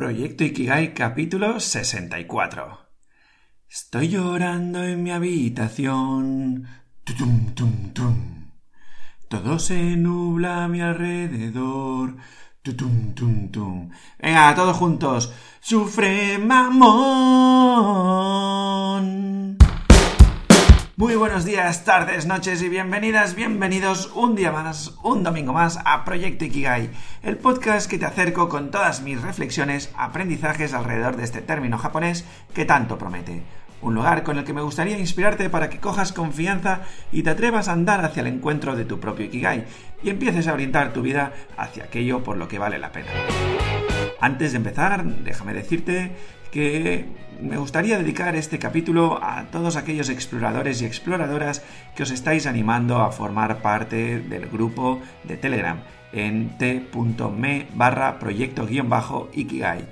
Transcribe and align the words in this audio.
Proyecto 0.00 0.44
Ikigai 0.44 0.94
capítulo 0.94 1.60
64. 1.60 2.78
Estoy 3.68 4.08
llorando 4.08 4.82
en 4.82 5.02
mi 5.02 5.10
habitación. 5.10 6.66
Tutum, 7.04 7.54
tum, 7.54 7.92
tum. 7.92 8.50
Todo 9.28 9.58
se 9.58 9.98
nubla 9.98 10.64
a 10.64 10.68
mi 10.68 10.80
alrededor. 10.80 12.16
Tutum, 12.62 13.12
tum, 13.12 13.50
tum. 13.50 13.90
Venga, 14.18 14.54
todos 14.54 14.74
juntos. 14.74 15.34
Sufre 15.60 16.38
mamón. 16.38 18.49
Muy 21.00 21.16
buenos 21.16 21.46
días, 21.46 21.86
tardes, 21.86 22.26
noches 22.26 22.60
y 22.60 22.68
bienvenidas, 22.68 23.34
bienvenidos 23.34 24.12
un 24.14 24.36
día 24.36 24.52
más, 24.52 24.98
un 25.02 25.22
domingo 25.22 25.54
más 25.54 25.78
a 25.86 26.04
Proyecto 26.04 26.44
Ikigai, 26.44 26.90
el 27.22 27.38
podcast 27.38 27.90
que 27.90 27.96
te 27.96 28.04
acerco 28.04 28.50
con 28.50 28.70
todas 28.70 29.00
mis 29.00 29.22
reflexiones, 29.22 29.90
aprendizajes 29.96 30.74
alrededor 30.74 31.16
de 31.16 31.24
este 31.24 31.40
término 31.40 31.78
japonés 31.78 32.26
que 32.52 32.66
tanto 32.66 32.98
promete. 32.98 33.42
Un 33.80 33.94
lugar 33.94 34.24
con 34.24 34.36
el 34.36 34.44
que 34.44 34.52
me 34.52 34.60
gustaría 34.60 34.98
inspirarte 34.98 35.48
para 35.48 35.70
que 35.70 35.80
cojas 35.80 36.12
confianza 36.12 36.82
y 37.10 37.22
te 37.22 37.30
atrevas 37.30 37.68
a 37.68 37.72
andar 37.72 38.04
hacia 38.04 38.20
el 38.20 38.26
encuentro 38.26 38.76
de 38.76 38.84
tu 38.84 39.00
propio 39.00 39.24
Ikigai 39.24 39.64
y 40.02 40.10
empieces 40.10 40.48
a 40.48 40.52
orientar 40.52 40.92
tu 40.92 41.00
vida 41.00 41.32
hacia 41.56 41.84
aquello 41.84 42.22
por 42.22 42.36
lo 42.36 42.46
que 42.46 42.58
vale 42.58 42.78
la 42.78 42.92
pena. 42.92 43.08
Antes 44.20 44.52
de 44.52 44.58
empezar, 44.58 45.02
déjame 45.02 45.54
decirte 45.54 46.14
que 46.50 47.06
me 47.40 47.56
gustaría 47.56 47.98
dedicar 47.98 48.36
este 48.36 48.58
capítulo 48.58 49.18
a 49.22 49.44
todos 49.50 49.76
aquellos 49.76 50.08
exploradores 50.08 50.82
y 50.82 50.86
exploradoras 50.86 51.62
que 51.94 52.02
os 52.02 52.10
estáis 52.10 52.46
animando 52.46 52.98
a 52.98 53.12
formar 53.12 53.62
parte 53.62 54.20
del 54.20 54.46
grupo 54.48 55.00
de 55.24 55.36
Telegram 55.36 55.80
en 56.12 56.58
t.me 56.58 57.66
barra 57.74 58.18
proyecto-ikigai. 58.18 59.86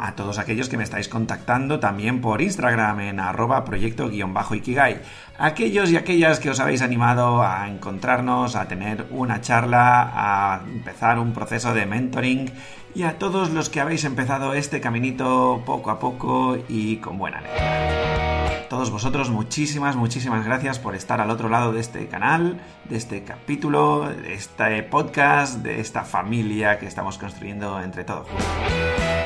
A 0.00 0.14
todos 0.14 0.38
aquellos 0.38 0.68
que 0.68 0.76
me 0.76 0.84
estáis 0.84 1.08
contactando 1.08 1.80
también 1.80 2.20
por 2.20 2.40
Instagram 2.40 3.00
en 3.00 3.18
arroba 3.20 3.64
proyecto-ikigai. 3.64 5.02
Aquellos 5.38 5.90
y 5.90 5.96
aquellas 5.96 6.38
que 6.38 6.50
os 6.50 6.60
habéis 6.60 6.82
animado 6.82 7.42
a 7.42 7.68
encontrarnos, 7.68 8.54
a 8.54 8.68
tener 8.68 9.06
una 9.10 9.40
charla, 9.40 10.12
a 10.14 10.60
empezar 10.64 11.18
un 11.18 11.32
proceso 11.32 11.74
de 11.74 11.86
mentoring 11.86 12.52
y 12.94 13.02
a 13.02 13.18
todos 13.18 13.50
los 13.50 13.68
que 13.68 13.80
habéis 13.80 14.04
empezado 14.04 14.54
este 14.54 14.80
caminito 14.80 15.62
poco 15.64 15.90
a 15.90 15.98
poco 15.98 16.56
y 16.68 16.96
con 16.96 17.18
buena 17.18 17.40
letra. 17.40 18.66
Todos 18.68 18.90
vosotros, 18.90 19.30
muchísimas, 19.30 19.96
muchísimas 19.96 20.44
gracias 20.44 20.78
por 20.78 20.94
estar 20.94 21.20
al 21.20 21.30
otro 21.30 21.48
lado 21.48 21.72
de 21.72 21.80
este 21.80 22.06
canal, 22.06 22.60
de 22.84 22.96
este 22.96 23.24
capítulo, 23.24 24.10
de 24.10 24.34
este 24.34 24.82
podcast, 24.82 25.62
de 25.62 25.80
esta 25.80 26.04
familia 26.04 26.78
que 26.78 26.86
estamos 26.86 27.16
construyendo 27.16 27.80
entre 27.80 28.04
todos. 28.04 28.26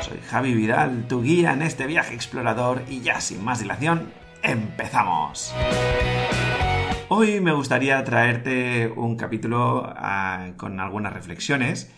Soy 0.03 0.19
Javi 0.29 0.55
Vidal, 0.55 1.07
tu 1.09 1.23
guía 1.23 1.53
en 1.53 1.63
este 1.63 1.87
viaje 1.87 2.15
explorador 2.15 2.83
y 2.89 3.01
ya 3.01 3.21
sin 3.21 3.43
más 3.43 3.59
dilación, 3.59 4.13
empezamos. 4.43 5.53
Hoy 7.09 7.41
me 7.41 7.53
gustaría 7.53 8.03
traerte 8.05 8.93
un 8.95 9.17
capítulo 9.17 9.93
ah, 9.97 10.51
con 10.57 10.79
algunas 10.79 11.13
reflexiones 11.13 11.91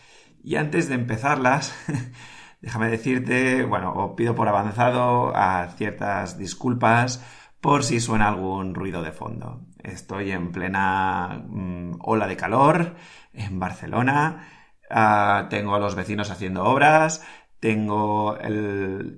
y 0.44 0.56
antes 0.56 0.88
de 0.88 0.94
empezarlas, 0.94 1.74
déjame 2.60 2.90
decirte, 2.90 3.64
bueno, 3.64 3.92
os 3.94 4.14
pido 4.14 4.34
por 4.34 4.46
avanzado 4.46 5.32
ciertas 5.76 6.38
disculpas 6.38 7.24
por 7.60 7.82
si 7.82 7.98
suena 7.98 8.28
algún 8.28 8.74
ruido 8.74 9.02
de 9.02 9.12
fondo. 9.12 9.62
Estoy 9.82 10.32
en 10.32 10.52
plena 10.52 11.42
mm, 11.48 11.94
ola 12.00 12.26
de 12.26 12.36
calor 12.36 12.94
en 13.32 13.58
Barcelona, 13.58 14.48
ah, 14.90 15.46
tengo 15.48 15.74
a 15.74 15.78
los 15.78 15.94
vecinos 15.94 16.30
haciendo 16.30 16.64
obras, 16.64 17.24
tengo 17.58 18.36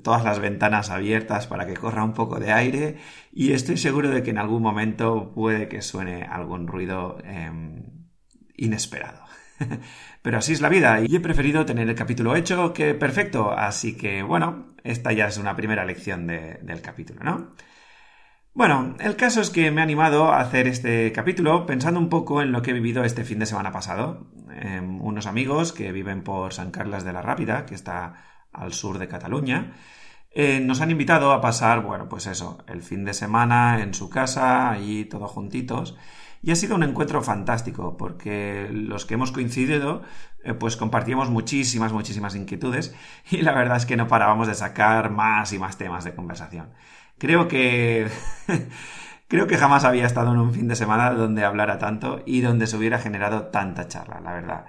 todas 0.04 0.22
las 0.22 0.38
ventanas 0.38 0.91
abiertas 0.91 1.48
para 1.48 1.66
que 1.66 1.74
corra 1.74 2.04
un 2.04 2.12
poco 2.12 2.38
de 2.38 2.52
aire 2.52 2.98
y 3.32 3.50
estoy 3.50 3.77
seguro 3.77 4.10
de 4.10 4.22
que 4.22 4.30
en 4.30 4.38
algún 4.38 4.62
momento 4.62 5.32
puede 5.34 5.66
que 5.66 5.82
suene 5.82 6.22
algún 6.22 6.69
ruido 6.69 7.19
em, 7.25 8.06
inesperado. 8.56 9.25
Pero 10.26 10.38
así 10.38 10.54
es 10.54 10.60
la 10.60 10.69
vida 10.69 11.00
y 11.03 11.14
he 11.14 11.20
preferido 11.20 11.64
tener 11.64 11.88
el 11.88 11.94
capítulo 11.94 12.34
hecho 12.34 12.72
que 12.72 12.94
perfecto, 12.94 13.53
así 13.53 13.97
que 13.97 14.25
bueno, 14.25 14.66
esta 14.82 15.12
ya 15.12 15.28
es 15.28 15.38
una 15.38 15.54
primera 15.54 15.84
lección 15.84 16.26
del 16.26 16.81
capítulo, 16.82 17.22
¿no? 17.22 17.50
Bueno, 18.53 18.97
el 18.98 19.14
caso 19.14 19.41
es 19.41 19.50
que 19.50 19.70
me 19.70 19.81
he 19.81 19.84
animado 19.84 20.32
a 20.32 20.41
hacer 20.41 20.66
este 20.66 21.12
capítulo 21.12 21.64
pensando 21.64 22.00
un 22.00 22.09
poco 22.09 22.42
en 22.42 22.50
lo 22.50 22.60
que 22.60 22.72
he 22.72 22.75
vivido 22.75 23.04
este 23.04 23.22
fin 23.22 23.38
de 23.38 23.47
semana 23.47 23.70
pasado. 23.70 24.26
Em, 24.50 25.00
unos 25.00 25.28
amigos 25.28 25.72
que 25.72 25.92
viven 25.92 26.25
por 26.25 26.53
San 26.53 26.72
Carlos 26.72 27.04
de 27.04 27.12
la 27.12 27.22
Rápida, 27.22 27.64
que 27.64 27.76
está 27.76 28.14
al 28.53 28.72
sur 28.72 28.98
de 28.98 29.06
Cataluña, 29.06 29.75
eh, 30.32 30.58
nos 30.58 30.81
han 30.81 30.91
invitado 30.91 31.31
a 31.31 31.41
pasar, 31.41 31.82
bueno, 31.82 32.08
pues 32.08 32.26
eso, 32.26 32.58
el 32.66 32.82
fin 32.82 33.04
de 33.04 33.14
semana 33.14 33.81
en 33.81 33.94
su 33.94 34.10
casa, 34.10 34.70
allí 34.70 35.04
todos 35.04 35.31
juntitos. 35.31 35.97
Y 36.42 36.50
ha 36.50 36.56
sido 36.56 36.74
un 36.74 36.82
encuentro 36.82 37.22
fantástico, 37.22 37.97
porque 37.97 38.69
los 38.70 39.04
que 39.04 39.14
hemos 39.14 39.32
coincidido, 39.32 40.02
eh, 40.44 40.54
pues 40.54 40.76
compartíamos 40.76 41.30
muchísimas, 41.30 41.92
muchísimas 41.92 42.34
inquietudes 42.34 42.94
y 43.30 43.38
la 43.38 43.52
verdad 43.52 43.76
es 43.78 43.86
que 43.86 43.97
no 43.97 44.08
parábamos 44.08 44.48
de 44.48 44.54
sacar 44.54 45.10
más 45.10 45.52
y 45.52 45.58
más 45.58 45.76
temas 45.78 46.04
de 46.04 46.14
conversación. 46.14 46.70
Creo 47.19 47.48
que... 47.48 48.08
creo 49.28 49.48
que 49.48 49.56
jamás 49.56 49.84
había 49.84 50.06
estado 50.06 50.32
en 50.32 50.38
un 50.38 50.52
fin 50.52 50.69
de 50.69 50.76
semana 50.76 51.10
donde 51.10 51.44
hablara 51.44 51.78
tanto 51.78 52.22
y 52.26 52.42
donde 52.42 52.69
se 52.69 52.76
hubiera 52.76 52.98
generado 52.98 53.46
tanta 53.46 53.88
charla, 53.88 54.20
la 54.20 54.32
verdad. 54.32 54.66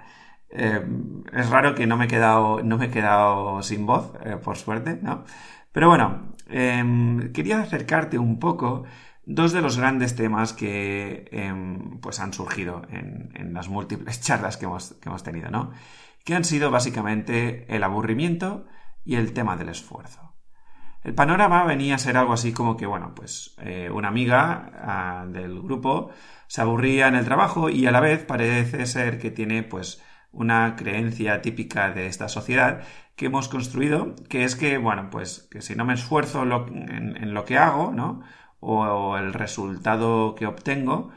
Eh, 0.50 0.84
es 1.32 1.50
raro 1.50 1.74
que 1.74 1.86
no 1.86 1.96
me 1.96 2.06
he 2.06 2.08
quedado, 2.08 2.62
no 2.62 2.78
me 2.78 2.86
he 2.86 2.90
quedado 2.90 3.62
sin 3.62 3.86
voz, 3.86 4.14
eh, 4.24 4.36
por 4.36 4.56
suerte, 4.56 4.98
¿no? 5.00 5.24
Pero 5.72 5.88
bueno, 5.88 6.32
quería 6.48 7.60
acercarte 7.60 8.18
un 8.18 8.38
poco 8.40 8.84
dos 9.28 9.52
de 9.52 9.60
los 9.60 9.76
grandes 9.76 10.16
temas 10.16 10.54
que 10.54 11.28
em, 11.30 12.00
pues 12.00 12.18
han 12.18 12.32
surgido 12.32 12.82
en, 12.90 13.52
las 13.52 13.68
múltiples 13.68 14.20
charlas 14.22 14.56
que 14.56 14.64
hemos, 14.64 14.94
que 14.94 15.08
hemos 15.08 15.22
tenido, 15.22 15.50
¿no? 15.50 15.70
Que 16.24 16.34
han 16.34 16.44
sido 16.44 16.70
básicamente 16.70 17.66
el 17.74 17.84
aburrimiento 17.84 18.66
y 19.04 19.16
el 19.16 19.32
tema 19.32 19.56
del 19.56 19.68
esfuerzo. 19.68 20.34
El 21.02 21.14
panorama 21.14 21.64
venía 21.64 21.94
a 21.94 21.98
ser 21.98 22.16
algo 22.16 22.32
así 22.32 22.52
como 22.52 22.76
que, 22.76 22.86
bueno, 22.86 23.14
pues 23.14 23.54
eh, 23.60 23.90
una 23.92 24.08
amiga 24.08 24.72
ah, 24.74 25.26
del 25.28 25.60
grupo 25.62 26.10
se 26.46 26.60
aburría 26.60 27.08
en 27.08 27.14
el 27.14 27.24
trabajo 27.24 27.70
y 27.70 27.86
a 27.86 27.92
la 27.92 28.00
vez 28.00 28.24
parece 28.24 28.86
ser 28.86 29.18
que 29.18 29.30
tiene 29.30 29.62
pues 29.62 30.02
una 30.32 30.74
creencia 30.76 31.40
típica 31.42 31.90
de 31.90 32.06
esta 32.06 32.28
sociedad 32.28 32.82
que 33.14 33.26
hemos 33.26 33.48
construido, 33.48 34.14
que 34.28 34.44
es 34.44 34.56
que, 34.56 34.78
bueno, 34.78 35.08
pues 35.10 35.48
que 35.50 35.60
si 35.60 35.74
no 35.74 35.84
me 35.84 35.94
esfuerzo 35.94 36.42
en, 36.42 37.34
lo 37.34 37.44
que 37.44 37.58
hago, 37.58 37.92
¿no? 37.92 38.22
O, 38.60 39.16
el 39.16 39.32
resultado 39.32 40.34
que 40.34 40.46
obtengo, 40.46 41.10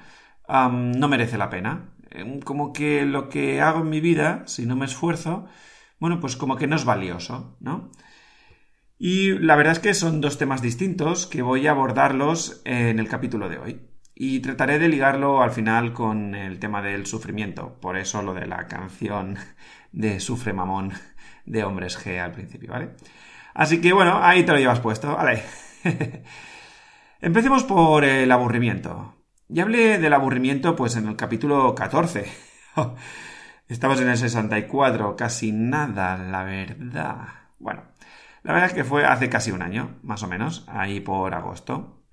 no 0.47 1.07
merece 1.07 1.37
la 1.37 1.49
pena. 1.49 1.93
Em, 2.11 2.39
como 2.41 2.73
que 2.73 3.05
lo 3.05 3.29
que 3.29 3.61
hago 3.61 3.81
en 3.81 3.89
mi 3.89 4.01
vida, 4.01 4.43
si 4.47 4.65
no 4.65 4.75
me 4.75 4.85
esfuerzo, 4.85 5.47
bueno, 5.99 6.19
pues 6.19 6.35
como 6.35 6.57
que 6.57 6.67
no 6.67 6.75
es 6.75 6.85
valioso, 6.85 7.57
¿no? 7.59 7.91
Y 9.03 9.31
la 9.39 9.55
verdad 9.55 9.73
es 9.73 9.79
que 9.79 9.93
son 9.95 10.21
dos 10.21 10.37
temas 10.37 10.61
distintos 10.61 11.25
que 11.25 11.41
voy 11.41 11.65
a 11.65 11.71
abordarlos 11.71 12.61
en 12.65 12.99
el 12.99 13.07
capítulo 13.07 13.49
de 13.49 13.57
hoy. 13.57 13.81
Y 14.13 14.41
trataré 14.41 14.77
de 14.77 14.89
ligarlo 14.89 15.41
al 15.41 15.51
final 15.51 15.93
con 15.93 16.35
el 16.35 16.59
tema 16.59 16.83
del 16.83 17.07
sufrimiento. 17.07 17.79
Por 17.81 17.97
eso 17.97 18.21
lo 18.21 18.35
de 18.35 18.45
la 18.45 18.67
canción 18.67 19.37
de 19.91 20.19
Sufre 20.19 20.53
Mamón 20.53 20.93
de 21.45 21.63
Hombres 21.63 21.97
G 21.97 22.19
al 22.19 22.31
principio, 22.31 22.71
¿vale? 22.71 22.91
Así 23.53 23.81
que 23.81 23.93
bueno, 23.93 24.19
ahí 24.21 24.43
te 24.43 24.51
lo 24.51 24.59
llevas 24.59 24.79
puesto, 24.79 25.15
¿vale? 25.15 25.43
Empecemos 27.23 27.63
por 27.63 28.03
el 28.03 28.31
aburrimiento. 28.31 29.13
Ya 29.47 29.61
hablé 29.61 29.99
del 29.99 30.13
aburrimiento 30.13 30.75
pues 30.75 30.95
en 30.95 31.07
el 31.07 31.15
capítulo 31.15 31.75
14. 31.75 32.25
Estamos 33.67 34.01
en 34.01 34.09
el 34.09 34.17
64, 34.17 35.15
casi 35.15 35.51
nada, 35.51 36.17
la 36.17 36.43
verdad. 36.43 37.27
Bueno, 37.59 37.83
la 38.41 38.53
verdad 38.53 38.69
es 38.69 38.73
que 38.73 38.83
fue 38.83 39.05
hace 39.05 39.29
casi 39.29 39.51
un 39.51 39.61
año, 39.61 39.99
más 40.01 40.23
o 40.23 40.27
menos, 40.27 40.65
ahí 40.67 40.99
por 40.99 41.35
agosto. 41.35 42.03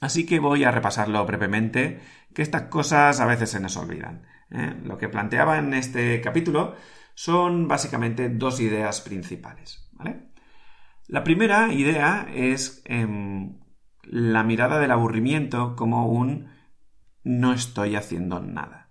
Así 0.00 0.26
que 0.26 0.40
voy 0.40 0.64
a 0.64 0.72
repasarlo 0.72 1.24
brevemente, 1.24 2.00
que 2.34 2.42
estas 2.42 2.62
cosas 2.62 3.20
a 3.20 3.26
veces 3.26 3.50
se 3.50 3.60
nos 3.60 3.76
olvidan. 3.76 4.26
¿eh? 4.50 4.74
Lo 4.82 4.98
que 4.98 5.08
planteaba 5.08 5.58
en 5.58 5.74
este 5.74 6.20
capítulo 6.20 6.74
son 7.14 7.68
básicamente 7.68 8.28
dos 8.28 8.58
ideas 8.58 9.00
principales. 9.00 9.88
La 11.06 11.22
primera 11.22 11.72
idea 11.72 12.26
es 12.32 12.82
em, 12.84 13.59
la 14.10 14.42
mirada 14.42 14.80
del 14.80 14.90
aburrimiento 14.90 15.76
como 15.76 16.08
un 16.08 16.48
no 17.22 17.52
estoy 17.52 17.94
haciendo 17.94 18.40
nada. 18.40 18.90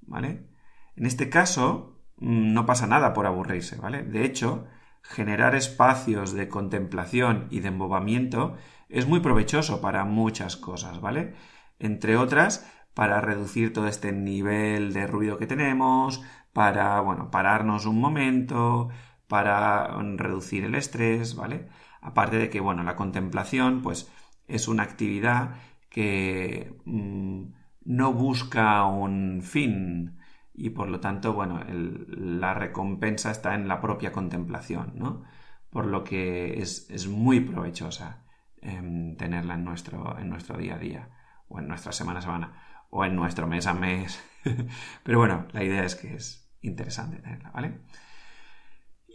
¿Vale? 0.00 0.48
En 0.96 1.06
este 1.06 1.30
caso, 1.30 2.00
mm, 2.16 2.52
no 2.52 2.66
pasa 2.66 2.88
nada 2.88 3.12
por 3.14 3.26
aburrirse, 3.26 3.76
¿vale? 3.76 4.02
De 4.02 4.24
hecho, 4.24 4.66
generar 5.02 5.54
espacios 5.54 6.32
de 6.32 6.48
contemplación 6.48 7.46
y 7.50 7.60
de 7.60 7.68
embobamiento 7.68 8.56
es 8.88 9.06
muy 9.06 9.20
provechoso 9.20 9.80
para 9.80 10.04
muchas 10.04 10.56
cosas, 10.56 11.00
¿vale? 11.00 11.34
Entre 11.78 12.16
otras, 12.16 12.68
para 12.94 13.20
reducir 13.20 13.72
todo 13.72 13.86
este 13.86 14.10
nivel 14.10 14.92
de 14.92 15.06
ruido 15.06 15.38
que 15.38 15.46
tenemos, 15.46 16.22
para, 16.52 17.00
bueno, 17.00 17.30
pararnos 17.30 17.86
un 17.86 18.00
momento, 18.00 18.88
para 19.28 19.86
reducir 20.16 20.64
el 20.64 20.74
estrés, 20.74 21.36
¿vale? 21.36 21.68
Aparte 22.00 22.38
de 22.38 22.50
que, 22.50 22.58
bueno, 22.60 22.82
la 22.82 22.96
contemplación, 22.96 23.82
pues, 23.82 24.10
es 24.48 24.68
una 24.68 24.82
actividad 24.82 25.56
que 25.90 26.76
mm, 26.84 27.42
no 27.84 28.12
busca 28.12 28.84
un 28.84 29.42
fin 29.42 30.18
y 30.54 30.70
por 30.70 30.88
lo 30.88 30.98
tanto, 31.00 31.32
bueno, 31.34 31.62
la 31.68 32.52
recompensa 32.52 33.30
está 33.30 33.54
en 33.54 33.68
la 33.68 33.80
propia 33.80 34.12
contemplación, 34.12 34.94
¿no? 34.96 35.22
Por 35.70 35.86
lo 35.86 36.02
que 36.02 36.60
es, 36.60 37.06
muy 37.08 37.40
provechosa 37.40 38.24
em, 38.60 39.16
tenerla 39.16 39.54
en 39.54 39.64
nuestro, 39.64 40.18
en 40.18 40.28
nuestro 40.28 40.58
día 40.58 40.74
a 40.74 40.78
día 40.78 41.10
o 41.48 41.60
en 41.60 41.68
nuestra 41.68 41.92
semana 41.92 42.18
a 42.18 42.22
semana 42.22 42.52
o 42.90 43.04
en 43.04 43.14
nuestro 43.14 43.46
mes 43.46 43.66
a 43.66 43.74
mes. 43.74 44.20
Pero 45.04 45.18
bueno, 45.18 45.46
la 45.52 45.62
idea 45.62 45.84
es 45.84 45.94
que 45.94 46.14
es 46.14 46.50
interesante 46.62 47.18
tenerla, 47.18 47.50
¿vale? 47.52 47.78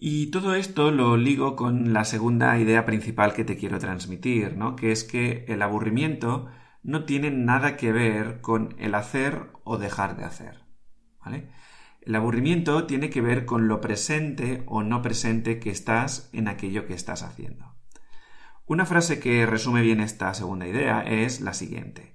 Y 0.06 0.32
todo 0.32 0.54
esto 0.56 0.92
lo 0.92 1.16
ligo 1.16 1.56
con 1.56 1.94
la 1.94 2.04
segunda 2.04 2.60
idea 2.60 2.84
principal 2.84 3.34
que 3.34 3.46
te 3.46 3.56
quiero 3.56 3.80
transmitir, 3.80 4.58
¿no? 4.58 4.76
Que 4.76 4.92
es 4.92 5.06
que 5.06 5.46
el 5.48 5.62
aburrimiento 5.62 6.48
no 6.82 7.06
tiene 7.06 7.32
nada 7.32 7.78
que 7.78 7.94
ver 7.94 8.42
con 8.42 8.76
el 8.80 8.96
hacer 8.96 9.52
o 9.64 9.78
dejar 9.78 10.18
de 10.18 10.26
hacer, 10.26 10.66
¿vale? 11.24 11.50
El 12.02 12.16
aburrimiento 12.16 12.86
tiene 12.86 13.10
que 13.10 13.22
ver 13.22 13.46
con 13.46 13.70
lo 13.70 13.80
presente 13.80 14.64
o 14.66 14.84
no 14.84 15.02
presente 15.02 15.62
que 15.62 15.70
estás 15.70 16.30
en 16.34 16.50
aquello 16.50 16.86
que 16.86 16.96
estás 16.96 17.24
haciendo. 17.24 17.78
Una 18.66 18.86
frase 18.86 19.22
que 19.22 19.46
resume 19.46 19.84
bien 19.84 20.02
esta 20.02 20.34
segunda 20.34 20.68
idea 20.68 21.02
es 21.02 21.40
la 21.40 21.54
siguiente 21.54 22.14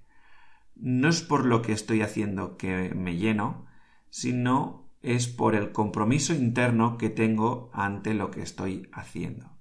no 0.81 1.09
es 1.09 1.23
por 1.23 1.45
lo 1.45 1.63
que 1.63 1.73
estoy 1.73 2.03
haciendo 2.03 2.57
que 2.57 2.95
me 2.95 3.17
lleno, 3.17 3.67
sino 4.11 4.88
es 5.03 5.29
por 5.29 5.55
el 5.55 5.73
compromiso 5.73 6.35
interno 6.35 6.99
que 6.99 7.11
tengo 7.11 7.71
ante 7.73 8.15
lo 8.15 8.31
que 8.31 8.43
estoy 8.43 8.89
haciendo. 8.93 9.57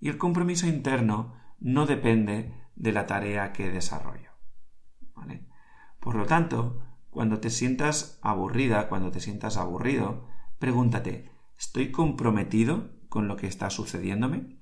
Y 0.00 0.08
el 0.08 0.18
compromiso 0.18 0.66
interno 0.66 1.34
no 1.58 1.86
depende 1.86 2.52
de 2.74 2.92
la 2.92 3.06
tarea 3.06 3.52
que 3.52 3.70
desarrollo. 3.70 4.26
Por 6.06 6.14
lo 6.14 6.24
tanto, 6.24 6.80
cuando 7.10 7.40
te 7.40 7.50
sientas 7.50 8.20
aburrida, 8.22 8.88
cuando 8.88 9.10
te 9.10 9.18
sientas 9.18 9.56
aburrido, 9.56 10.28
pregúntate, 10.60 11.32
¿estoy 11.58 11.90
comprometido 11.90 12.92
con 13.08 13.26
lo 13.26 13.36
que 13.36 13.48
está 13.48 13.70
sucediéndome? 13.70 14.56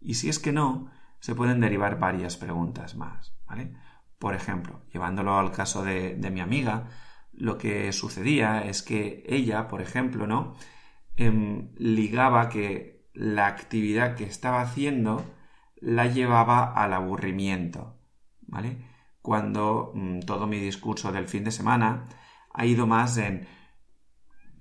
Y 0.00 0.14
si 0.14 0.28
es 0.28 0.40
que 0.40 0.50
no, 0.50 0.90
se 1.20 1.36
pueden 1.36 1.60
derivar 1.60 2.00
varias 2.00 2.36
preguntas 2.36 2.96
más. 2.96 3.36
¿vale? 3.46 3.76
Por 4.18 4.34
ejemplo, 4.34 4.82
llevándolo 4.92 5.38
al 5.38 5.52
caso 5.52 5.84
de, 5.84 6.16
mi 6.32 6.40
amiga, 6.40 6.88
lo 7.38 7.56
que 7.56 7.92
sucedía 7.92 8.62
es 8.64 8.82
que 8.82 9.24
ella, 9.28 9.68
por 9.68 9.80
ejemplo, 9.80 10.26
¿no? 10.26 10.56
Em, 11.16 11.70
ligaba 11.76 12.48
que 12.48 13.08
la 13.14 13.46
actividad 13.46 14.16
que 14.16 14.24
estaba 14.24 14.60
haciendo 14.60 15.24
la 15.76 16.06
llevaba 16.06 16.72
al 16.74 16.92
aburrimiento, 16.92 17.96
¿vale? 18.42 18.78
Cuando 19.22 19.92
mm, 19.94 20.20
todo 20.20 20.46
mi 20.46 20.58
discurso 20.58 21.12
del 21.12 21.28
fin 21.28 21.44
de 21.44 21.52
semana 21.52 22.08
ha 22.52 22.66
ido 22.66 22.86
más 22.86 23.16
en 23.18 23.46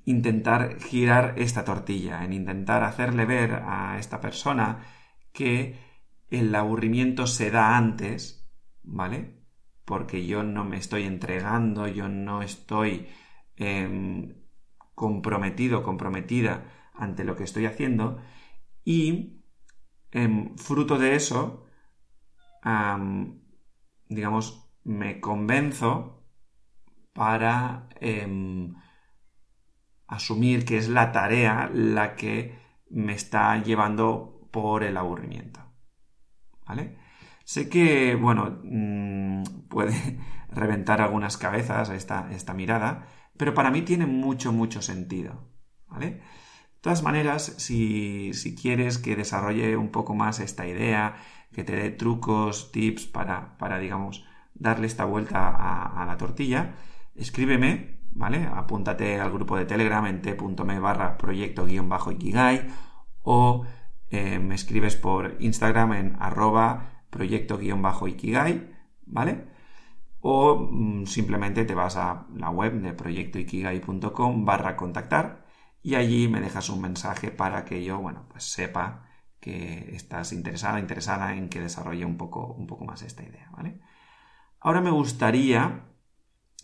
intentar 0.05 0.79
girar 0.79 1.33
esta 1.37 1.65
tortilla, 1.65 2.23
en 2.23 2.33
intentar 2.33 2.83
hacerle 2.83 3.25
ver 3.25 3.63
a 3.65 3.97
esta 3.99 4.21
persona 4.21 4.85
que 5.33 5.79
el 6.29 6.53
aburrimiento 6.53 7.27
se 7.27 7.51
da 7.51 7.75
antes, 7.75 8.47
¿vale? 8.83 9.36
Porque 9.87 10.25
yo 10.25 10.43
no 10.43 10.65
me 10.65 10.75
estoy 10.75 11.03
entregando, 11.03 11.87
yo 11.87 12.09
no 12.09 12.41
estoy 12.41 13.07
em, 13.55 14.35
comprometido, 14.95 15.81
comprometida 15.81 16.89
ante 16.93 17.23
lo 17.23 17.37
que 17.37 17.45
estoy 17.45 17.65
haciendo 17.65 18.21
y 18.83 19.41
em, 20.11 20.57
fruto 20.57 20.99
de 20.99 21.15
eso, 21.15 21.65
digamos, 24.09 24.69
me 24.83 25.21
convenzo 25.21 26.27
para 27.13 27.87
em, 28.01 28.75
asumir 30.07 30.65
que 30.65 30.77
es 30.77 30.89
la 30.89 31.13
tarea 31.13 31.71
la 31.73 32.15
que 32.15 32.59
me 32.89 33.13
está 33.13 33.63
llevando 33.63 34.49
por 34.51 34.83
el 34.83 34.97
aburrimiento. 34.97 35.61
¿Vale? 36.65 37.06
Sé 37.47 37.69
que, 37.69 38.15
bueno, 38.15 38.59
mm, 38.61 39.69
puede 39.69 40.19
reventar 40.49 40.99
algunas 40.99 41.37
cabezas 41.37 41.89
esta, 41.91 42.29
esta 42.33 42.53
mirada, 42.53 43.07
pero 43.37 43.53
para 43.53 43.71
mí 43.71 43.83
tiene 43.83 44.05
mucho, 44.05 44.51
mucho 44.51 44.81
sentido. 44.81 45.47
¿Vale? 45.87 46.07
De 46.07 46.21
todas 46.81 47.03
maneras, 47.03 47.45
si, 47.57 48.33
quieres 48.61 48.97
que 48.97 49.15
desarrolle 49.15 49.77
un 49.77 49.91
poco 49.91 50.13
más 50.13 50.41
esta 50.41 50.67
idea, 50.67 51.15
que 51.53 51.63
te 51.63 51.77
dé 51.77 51.89
trucos, 51.89 52.73
tips 52.73 53.05
para, 53.05 53.57
para 53.57 53.79
digamos, 53.79 54.25
darle 54.53 54.87
esta 54.87 55.05
vuelta 55.05 55.47
a, 55.47 56.05
la 56.05 56.17
tortilla, 56.17 56.75
escríbeme, 57.15 58.01
¿vale? 58.11 58.45
Apúntate 58.53 59.21
al 59.21 59.31
grupo 59.31 59.55
de 59.55 59.63
Telegram 59.63 60.05
en 60.05 60.21
t.me 60.21 60.79
barra 60.79 61.17
proyecto-ikigai 61.17 62.67
o 63.23 63.65
eh, 64.09 64.39
me 64.39 64.55
escribes 64.55 64.97
por 64.97 65.37
Instagram 65.39 65.93
en 65.93 66.17
arroba 66.19 66.96
proyecto-ikigai, 67.09 68.75
¿vale? 69.05 69.47
O 70.21 70.69
mm, 70.71 71.05
simplemente 71.05 71.65
te 71.65 71.75
vas 71.75 71.95
a 71.97 72.27
la 72.35 72.49
web 72.49 72.81
de 72.81 72.93
proyectoikigai.com 72.93 74.45
barra 74.45 74.75
contactar 74.75 75.45
y 75.81 75.95
allí 75.95 76.27
me 76.27 76.41
dejas 76.41 76.69
un 76.69 76.81
mensaje 76.81 77.31
para 77.31 77.65
que 77.65 77.83
yo, 77.83 77.99
bueno, 77.99 78.25
pues 78.29 78.43
sepa 78.43 79.07
que 79.39 79.95
estás 79.95 80.33
interesada, 80.33 80.79
interesada 80.79 81.35
en 81.35 81.49
que 81.49 81.61
desarrolle 81.61 82.05
un 82.05 82.17
poco, 82.17 82.53
un 82.53 82.67
poco 82.67 82.85
más 82.85 83.01
esta 83.03 83.23
idea, 83.23 83.49
¿vale? 83.55 83.79
Ahora 84.59 84.81
me 84.81 84.91
gustaría 84.91 85.85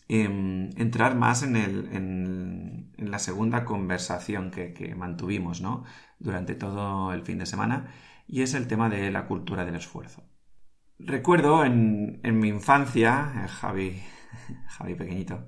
em, 0.10 0.70
entrar 0.78 1.16
más 1.16 1.44
en, 1.44 1.56
el, 1.56 1.90
en, 1.94 2.94
la 2.98 3.20
segunda 3.20 3.66
conversación 3.66 4.52
que, 4.52 4.74
que 4.74 4.96
mantuvimos, 4.96 5.62
¿no? 5.62 5.84
Durante 6.20 6.56
todo 6.56 7.14
el 7.14 7.24
fin 7.24 7.38
de 7.40 7.46
semana 7.46 7.92
y 8.28 8.42
es 8.42 8.54
el 8.54 8.68
tema 8.68 8.90
de 8.90 9.12
la 9.12 9.28
cultura 9.28 9.66
del 9.66 9.76
esfuerzo. 9.76 10.24
Recuerdo 11.06 11.66
en, 11.66 12.22
mi 12.24 12.48
infancia, 12.48 13.34
eh, 13.44 13.48
Javi, 13.48 14.04
Javi 14.68 14.96
pequeñito, 14.96 15.48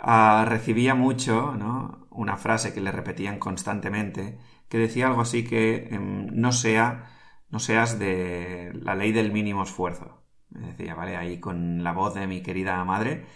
ah, 0.00 0.44
recibía 0.48 0.94
mucho 0.94 1.54
¿no? 1.56 2.06
una 2.10 2.36
frase 2.36 2.74
que 2.74 2.80
le 2.80 2.92
repetían 2.92 3.38
constantemente 3.38 4.38
que 4.68 4.78
decía 4.78 5.06
algo 5.08 5.22
así 5.22 5.44
que 5.44 5.88
em, 5.90 6.26
no, 6.32 6.52
sea, 6.52 7.06
no 7.50 7.58
seas 7.60 7.98
de 7.98 8.72
la 8.74 8.94
ley 8.94 9.12
del 9.12 9.32
mínimo 9.32 9.62
esfuerzo. 9.62 10.24
Me 10.50 10.68
decía, 10.68 10.94
¿vale? 10.94 11.16
Ahí 11.16 11.40
con 11.40 11.82
la 11.84 11.92
voz 11.92 12.14
de 12.14 12.26
mi 12.26 12.42
querida 12.42 12.84
madre, 12.84 13.26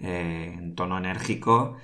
eh, 0.00 0.54
en 0.56 0.74
tono 0.74 0.98
enérgico, 0.98 1.76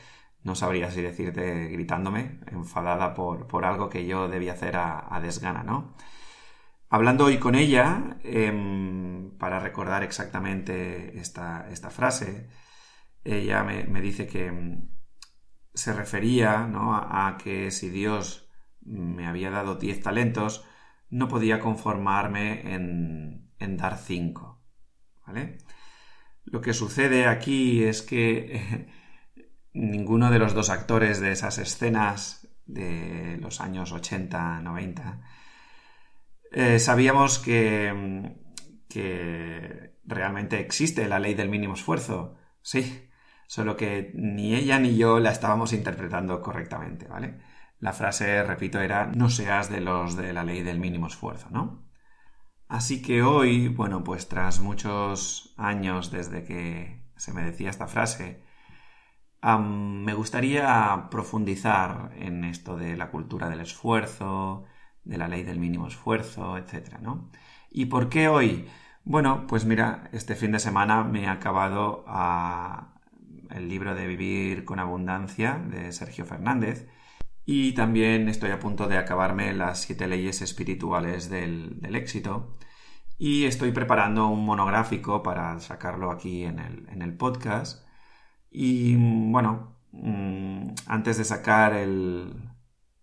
no 0.42 0.54
sabría 0.54 0.90
si 0.90 1.02
decirte 1.02 1.68
gritándome, 1.68 2.40
enfadada 2.49 3.14
por, 3.14 3.47
por 3.47 3.64
algo 3.64 3.88
que 3.90 4.06
yo 4.06 4.28
debía 4.28 4.52
hacer 4.54 4.76
a, 4.76 5.14
a 5.14 5.21
desgana, 5.21 5.62
¿no? 5.62 5.94
Hablando 6.92 7.26
hoy 7.26 7.38
con 7.38 7.54
ella, 7.54 8.18
em, 8.25 9.30
para 9.38 9.61
recordar 9.61 10.02
exactamente 10.02 11.16
esta, 11.20 11.90
frase, 11.90 12.49
ella 13.23 13.62
me, 13.62 14.00
dice 14.00 14.26
que 14.26 14.47
em, 14.47 14.90
se 15.73 15.92
refería 15.92 16.68
a, 16.75 17.38
que 17.38 17.70
si 17.70 17.90
Dios 17.90 18.50
me 18.80 19.28
había 19.28 19.50
dado 19.50 19.76
10 19.76 20.02
talentos, 20.02 20.66
no 21.11 21.28
podía 21.28 21.61
conformarme 21.61 22.75
en, 22.75 23.76
dar 23.76 23.97
5. 23.97 24.61
¿vale? 25.26 25.59
Lo 26.44 26.61
que 26.61 26.75
sucede 26.75 27.26
aquí 27.28 27.85
es 27.85 28.02
que 28.02 28.88
ninguno 29.75 30.32
de 30.32 30.40
los 30.40 30.54
dos 30.54 30.70
actores 30.70 31.20
de 31.20 31.30
esas 31.30 31.59
escenas 31.59 32.49
de 32.66 33.38
los 33.40 33.61
años 33.61 33.92
80, 33.92 34.61
90, 34.62 35.20
eh, 36.50 36.78
sabíamos 36.78 37.38
que, 37.38 38.37
que 38.88 39.99
realmente 40.04 40.61
existe 40.61 41.09
la 41.09 41.19
ley 41.19 41.35
del 41.35 41.49
mínimo 41.49 41.75
esfuerzo. 41.75 42.37
Sí, 42.62 43.09
solo 43.47 43.76
que 43.76 44.12
ni 44.14 44.54
ella 44.54 44.78
ni 44.78 44.97
yo 44.97 45.21
la 45.21 45.30
estábamos 45.30 45.73
interpretando 45.73 46.42
correctamente, 46.42 47.07
¿vale? 47.09 47.40
La 47.78 47.92
frase, 47.92 48.42
repito, 48.42 48.80
era 48.80 49.07
no 49.07 49.30
seas 49.30 49.71
de 49.71 49.80
los 49.80 50.16
de 50.16 50.33
la 50.33 50.45
ley 50.45 50.62
del 50.62 50.78
mínimo 50.78 51.07
esfuerzo, 51.07 51.49
¿no? 51.50 51.88
Así 52.69 53.02
que 53.02 53.23
hoy, 53.23 53.69
bueno, 53.69 54.04
pues 54.04 54.28
tras 54.28 54.61
muchos 54.61 55.54
años 55.57 56.11
desde 56.12 56.45
que 56.45 57.11
se 57.16 57.33
me 57.33 57.42
decía 57.42 57.71
esta 57.71 57.88
frase, 57.88 58.45
me 59.42 60.14
gustaría 60.14 61.09
profundizar 61.11 62.12
en 62.16 62.45
esto 62.45 62.76
de 62.76 62.97
la 62.97 63.11
cultura 63.11 63.49
del 63.49 63.61
esfuerzo, 63.61 64.64
de 65.04 65.19
la 65.19 65.28
ley 65.28 65.42
del 65.42 65.59
mínimo 65.59 65.87
esfuerzo, 65.88 66.57
etc. 66.57 66.99
¿no? 67.00 67.30
¿Y 67.71 67.87
por 67.87 68.09
qué 68.09 68.28
hoy? 68.28 68.66
Bueno, 69.04 69.47
pues 69.47 69.64
mira, 69.64 70.09
este 70.12 70.35
fin 70.37 70.52
de 70.52 70.59
semana 70.59 71.04
me 71.04 71.25
he 71.25 71.26
acabado 71.28 72.04
el 73.50 73.69
libro 73.69 73.95
de 73.95 74.07
Vivir 74.07 74.64
con 74.64 74.78
Abundancia 74.78 75.54
de 75.71 75.92
Sergio 75.92 76.25
Fernández 76.26 76.88
Y 77.47 77.73
también 77.75 78.28
estoy 78.28 78.50
a 78.50 78.61
punto 78.61 78.88
de 78.88 78.99
acabarme 78.99 79.52
las 79.54 79.83
siete 79.83 80.07
leyes 80.09 80.42
espirituales 80.42 81.30
del, 81.30 81.80
éxito. 81.95 82.57
Y 83.19 83.45
estoy 83.45 83.73
preparando 83.73 84.28
un 84.28 84.45
monográfico 84.45 85.23
para 85.23 85.59
sacarlo 85.61 86.11
aquí 86.11 86.45
en 86.45 86.59
el, 87.02 87.16
podcast. 87.16 87.87
Y 88.50 88.97
bueno, 88.97 89.76
mm, 89.92 90.75
antes 90.87 91.19
de 91.19 91.25
sacar 91.25 91.75
el, 91.75 92.50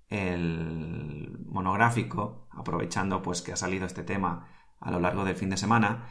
el 0.09 1.39
monográfico, 1.45 2.47
aprovechando 2.51 3.21
pues 3.21 3.41
que 3.41 3.53
ha 3.53 3.55
salido 3.55 3.85
este 3.85 4.03
tema 4.03 4.47
a 4.79 4.91
lo 4.91 4.99
largo 4.99 5.25
del 5.25 5.35
fin 5.35 5.49
de 5.49 5.57
semana, 5.57 6.07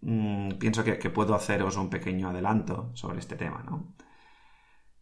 mm, 0.00 0.52
pienso 0.58 0.84
que, 0.84 1.10
puedo 1.10 1.34
haceros 1.34 1.76
un 1.76 1.90
pequeño 1.90 2.28
adelanto 2.30 2.90
sobre 2.94 3.18
este 3.18 3.36
tema, 3.36 3.62
¿no? 3.64 3.94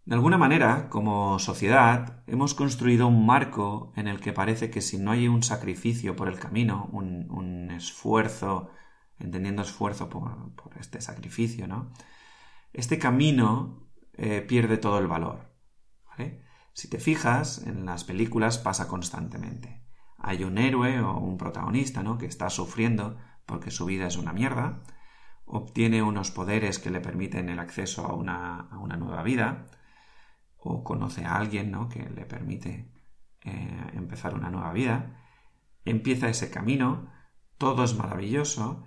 De 0.04 0.14
alguna 0.14 0.38
manera, 0.38 0.88
como 0.88 1.38
sociedad, 1.40 2.22
hemos 2.28 2.54
construido 2.54 3.08
un 3.08 3.26
marco 3.26 3.92
en 3.96 4.06
el 4.06 4.20
que 4.20 4.32
parece 4.32 4.70
que 4.70 4.80
si 4.80 4.98
no 4.98 5.10
hay 5.10 5.26
un 5.26 5.42
sacrificio 5.42 6.14
por 6.14 6.28
el 6.28 6.38
camino, 6.38 6.88
un, 6.92 7.70
esfuerzo, 7.72 8.70
entendiendo 9.18 9.62
esfuerzo 9.62 10.08
por, 10.08 10.52
este 10.78 11.00
sacrificio, 11.00 11.66
¿no? 11.66 11.92
Este 12.72 12.98
camino 12.98 13.88
eh, 14.14 14.42
pierde 14.42 14.78
todo 14.78 14.98
el 14.98 15.08
valor. 15.08 15.50
Si 16.76 16.90
te 16.90 16.98
fijas, 16.98 17.66
en 17.66 17.86
las 17.86 18.04
películas 18.04 18.58
pasa 18.58 18.86
constantemente. 18.86 19.82
Hay 20.18 20.44
un 20.44 20.58
héroe 20.58 21.00
o 21.00 21.16
un 21.16 21.38
protagonista, 21.38 22.02
¿no? 22.02 22.18
Que 22.18 22.26
está 22.26 22.50
sufriendo 22.50 23.16
porque 23.46 23.70
su 23.70 23.86
vida 23.86 24.06
es 24.06 24.18
una 24.18 24.34
mierda, 24.34 24.82
obtiene 25.46 26.02
unos 26.02 26.30
poderes 26.30 26.78
que 26.78 26.90
le 26.90 27.00
permiten 27.00 27.48
el 27.48 27.60
acceso 27.60 28.04
a 28.04 28.12
una, 28.12 28.68
a 28.70 28.76
una 28.76 28.98
nueva 28.98 29.22
vida, 29.22 29.68
o 30.58 30.84
conoce 30.84 31.24
a 31.24 31.36
alguien 31.36 31.70
¿no? 31.70 31.88
que 31.88 32.10
le 32.10 32.26
permite 32.26 32.92
eh, 33.44 33.90
empezar 33.94 34.34
una 34.34 34.50
nueva 34.50 34.74
vida, 34.74 35.16
empieza 35.86 36.28
ese 36.28 36.50
camino, 36.50 37.10
todo 37.56 37.84
es 37.84 37.96
maravilloso, 37.96 38.84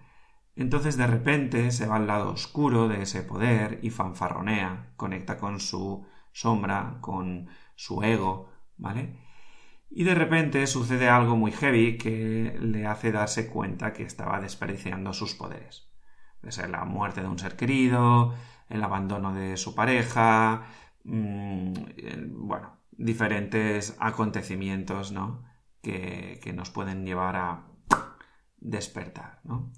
entonces 0.55 0.95
de 0.95 1.07
repente 1.07 1.71
se 1.71 1.87
va 1.87 1.95
al 1.95 2.05
lado 2.05 2.33
oscuro 2.33 2.87
de 2.87 3.01
ese 3.01 3.23
poder 3.23 3.79
y 3.81 3.89
fanfarronea, 3.89 4.93
conecta 4.95 5.39
con 5.39 5.59
su 5.59 6.05
sombra, 6.31 6.97
con 7.01 7.49
su 7.75 8.03
ego, 8.03 8.49
¿vale? 8.77 9.17
Y 9.89 10.03
de 10.03 10.15
repente 10.15 10.67
sucede 10.67 11.09
algo 11.09 11.35
muy 11.35 11.51
heavy 11.51 11.97
que 11.97 12.57
le 12.61 12.85
hace 12.85 13.11
darse 13.11 13.47
cuenta 13.47 13.93
que 13.93 14.03
estaba 14.03 14.39
desperdiciando 14.39 15.13
sus 15.13 15.33
poderes. 15.33 15.89
Puede 16.39 16.51
ser 16.51 16.69
la 16.69 16.85
muerte 16.85 17.21
de 17.21 17.27
un 17.27 17.39
ser 17.39 17.55
querido, 17.55 18.35
el 18.69 18.83
abandono 18.83 19.33
de 19.33 19.57
su 19.57 19.73
pareja, 19.73 20.67
Mm, 21.03 21.73
bueno, 22.47 22.77
diferentes 22.91 23.95
acontecimientos, 23.99 25.11
¿no? 25.11 25.43
Que, 25.81 26.39
nos 26.53 26.69
pueden 26.71 27.05
llevar 27.05 27.35
a 27.35 27.67
despertar, 28.57 29.39
¿no? 29.43 29.71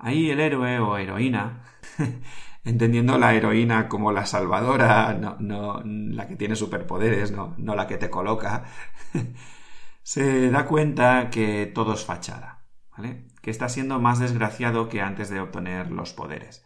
Ahí 0.00 0.30
el 0.30 0.40
héroe 0.40 0.78
o 0.80 0.96
heroína, 0.98 1.64
entendiendo 2.64 3.18
la 3.18 3.34
heroína 3.34 3.88
como 3.88 4.12
la 4.12 4.26
salvadora, 4.26 5.14
no, 5.14 5.36
no 5.40 5.82
la 5.84 6.26
que 6.26 6.36
tiene 6.36 6.56
superpoderes, 6.56 7.32
no, 7.32 7.54
no 7.58 7.74
la 7.74 7.86
que 7.86 7.98
te 7.98 8.10
coloca, 8.10 8.64
se 10.02 10.50
da 10.50 10.66
cuenta 10.66 11.30
que 11.30 11.66
todo 11.66 11.94
es 11.94 12.04
fachada, 12.04 12.64
¿vale? 12.96 13.26
Que 13.42 13.50
está 13.50 13.68
siendo 13.68 14.00
más 14.00 14.18
desgraciado 14.18 14.88
que 14.88 15.02
antes 15.02 15.30
de 15.30 15.40
obtener 15.40 15.90
los 15.90 16.12
poderes 16.12 16.64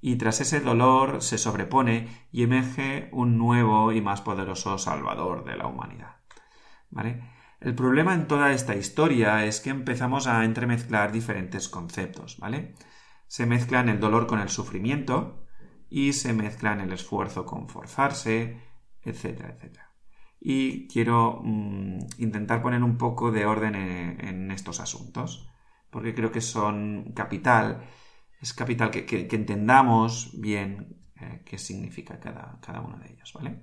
y 0.00 0.16
tras 0.16 0.40
ese 0.40 0.60
dolor 0.60 1.22
se 1.22 1.38
sobrepone 1.38 2.08
y 2.30 2.42
emerge 2.42 3.08
un 3.12 3.36
nuevo 3.36 3.92
y 3.92 4.00
más 4.00 4.20
poderoso 4.20 4.78
Salvador 4.78 5.44
de 5.44 5.56
la 5.56 5.66
humanidad. 5.66 6.16
¿Vale? 6.90 7.22
El 7.60 7.74
problema 7.74 8.14
en 8.14 8.28
toda 8.28 8.52
esta 8.52 8.76
historia 8.76 9.44
es 9.44 9.60
que 9.60 9.70
empezamos 9.70 10.26
a 10.26 10.44
entremezclar 10.44 11.12
diferentes 11.12 11.68
conceptos, 11.68 12.38
¿vale? 12.38 12.74
Se 13.26 13.46
mezclan 13.46 13.88
el 13.88 14.00
dolor 14.00 14.26
con 14.26 14.40
el 14.40 14.48
sufrimiento 14.48 15.44
y 15.90 16.12
se 16.12 16.32
mezclan 16.32 16.80
el 16.80 16.92
esfuerzo 16.92 17.44
con 17.44 17.68
forzarse, 17.68 18.62
etcétera, 19.02 19.54
etcétera. 19.54 19.92
Y 20.40 20.86
quiero 20.88 21.40
mm, 21.42 21.98
intentar 22.18 22.62
poner 22.62 22.82
un 22.82 22.96
poco 22.96 23.32
de 23.32 23.44
orden 23.44 23.74
en 23.74 24.50
estos 24.52 24.80
asuntos, 24.80 25.50
porque 25.90 26.14
creo 26.14 26.30
que 26.30 26.40
son 26.40 27.12
capital 27.12 27.82
es 28.40 28.52
capital 28.52 28.90
que, 28.90 29.28
entendamos 29.32 30.40
bien 30.40 30.96
eh, 31.20 31.42
qué 31.44 31.58
significa 31.58 32.20
cada, 32.20 32.58
cada, 32.60 32.80
uno 32.80 32.98
de 32.98 33.12
ellos, 33.12 33.32
¿vale? 33.32 33.60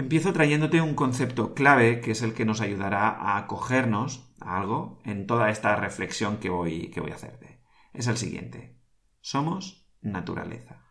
Empiezo 0.00 0.32
trayéndote 0.32 0.80
un 0.80 0.94
concepto 0.94 1.52
clave 1.52 2.00
que 2.00 2.12
es 2.12 2.22
el 2.22 2.32
que 2.32 2.46
nos 2.46 2.62
ayudará 2.62 3.10
a 3.10 3.36
acogernos 3.36 4.32
a 4.40 4.56
algo 4.56 4.98
en 5.04 5.26
toda 5.26 5.50
esta 5.50 5.76
reflexión 5.76 6.38
que 6.38 6.48
voy, 6.48 6.88
que 6.88 7.02
voy 7.02 7.10
a 7.10 7.16
hacerte. 7.16 7.60
Es 7.92 8.06
el 8.06 8.16
siguiente. 8.16 8.80
Somos 9.20 9.86
naturaleza. 10.00 10.86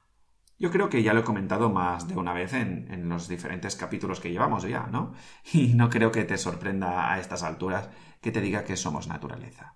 Yo 0.59 0.69
creo 0.69 0.89
que 0.89 1.01
ya 1.01 1.15
lo 1.15 1.21
he 1.21 1.23
comentado 1.23 1.71
más 1.71 2.07
de 2.07 2.17
una 2.17 2.33
vez 2.33 2.53
en, 2.53 2.87
en, 2.93 3.09
los 3.09 3.27
diferentes 3.27 3.75
capítulos 3.75 4.19
que 4.19 4.29
llevamos 4.29 4.61
ya, 4.61 4.85
¿no? 4.85 5.13
Y 5.53 5.73
no 5.73 5.89
creo 5.89 6.11
que 6.11 6.23
te 6.23 6.37
sorprenda 6.37 7.11
a 7.11 7.19
estas 7.19 7.41
alturas 7.41 7.89
que 8.21 8.31
te 8.31 8.41
diga 8.41 8.63
que 8.63 8.77
somos 8.77 9.07
naturaleza. 9.07 9.75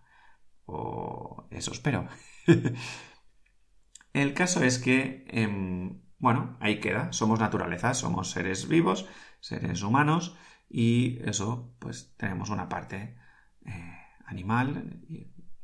O 0.65 1.47
eso 1.49 1.71
espero. 1.71 2.07
El 4.13 4.35
caso 4.35 4.63
es 4.63 4.77
que, 4.77 5.25
em, 5.29 6.02
bueno, 6.23 6.55
ahí 6.61 6.79
queda. 6.79 7.11
Somos 7.11 7.41
naturaleza, 7.41 7.93
somos 7.93 8.31
seres 8.31 8.69
vivos, 8.69 9.09
seres 9.41 9.83
humanos, 9.83 10.37
y 10.69 11.19
eso, 11.27 11.75
pues 11.79 12.13
tenemos 12.15 12.49
una 12.49 12.69
parte 12.69 13.17
eh, 13.65 13.97
animal. 14.25 15.01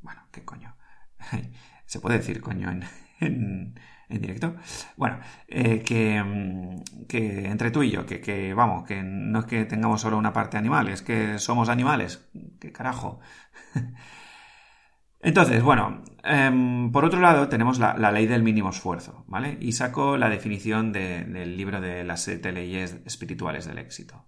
Bueno, 0.02 0.22
¿qué 0.34 0.44
coño? 0.44 0.76
¿Se 1.86 2.02
puede 2.02 2.18
decir 2.18 2.42
coño 2.42 2.70
en, 3.22 3.74
directo? 4.10 4.58
Bueno, 4.98 5.20
eh, 5.48 5.82
que, 5.82 6.18
em, 6.18 6.84
que, 7.08 7.48
entre 7.48 7.72
tú 7.72 7.82
y 7.84 7.92
yo, 7.92 8.06
que, 8.06 8.20
que, 8.20 8.54
vamos, 8.54 8.86
que 8.86 9.02
no 9.02 9.40
es 9.40 9.46
que 9.46 9.64
tengamos 9.64 10.02
solo 10.02 10.18
una 10.18 10.34
parte 10.34 10.58
animal, 10.58 10.90
es 10.90 11.02
que 11.02 11.40
somos 11.40 11.70
animales. 11.70 12.30
¿Qué 12.60 12.74
carajo? 12.74 13.22
Entonces, 15.22 15.62
bueno, 15.62 16.04
em, 16.24 16.92
por 16.92 17.04
otro 17.04 17.20
lado 17.20 17.50
tenemos 17.50 17.78
la, 17.80 17.94
ley 18.12 18.26
del 18.26 18.42
mínimo 18.44 18.70
esfuerzo, 18.70 19.26
¿vale? 19.28 19.58
Y 19.60 19.74
saco 19.74 20.18
la 20.18 20.30
definición 20.30 20.94
del 20.94 21.58
libro 21.58 21.82
de 21.82 22.04
las 22.04 22.24
siete 22.24 22.52
leyes 22.52 23.02
espirituales 23.06 23.66
del 23.66 23.80
éxito. 23.80 24.26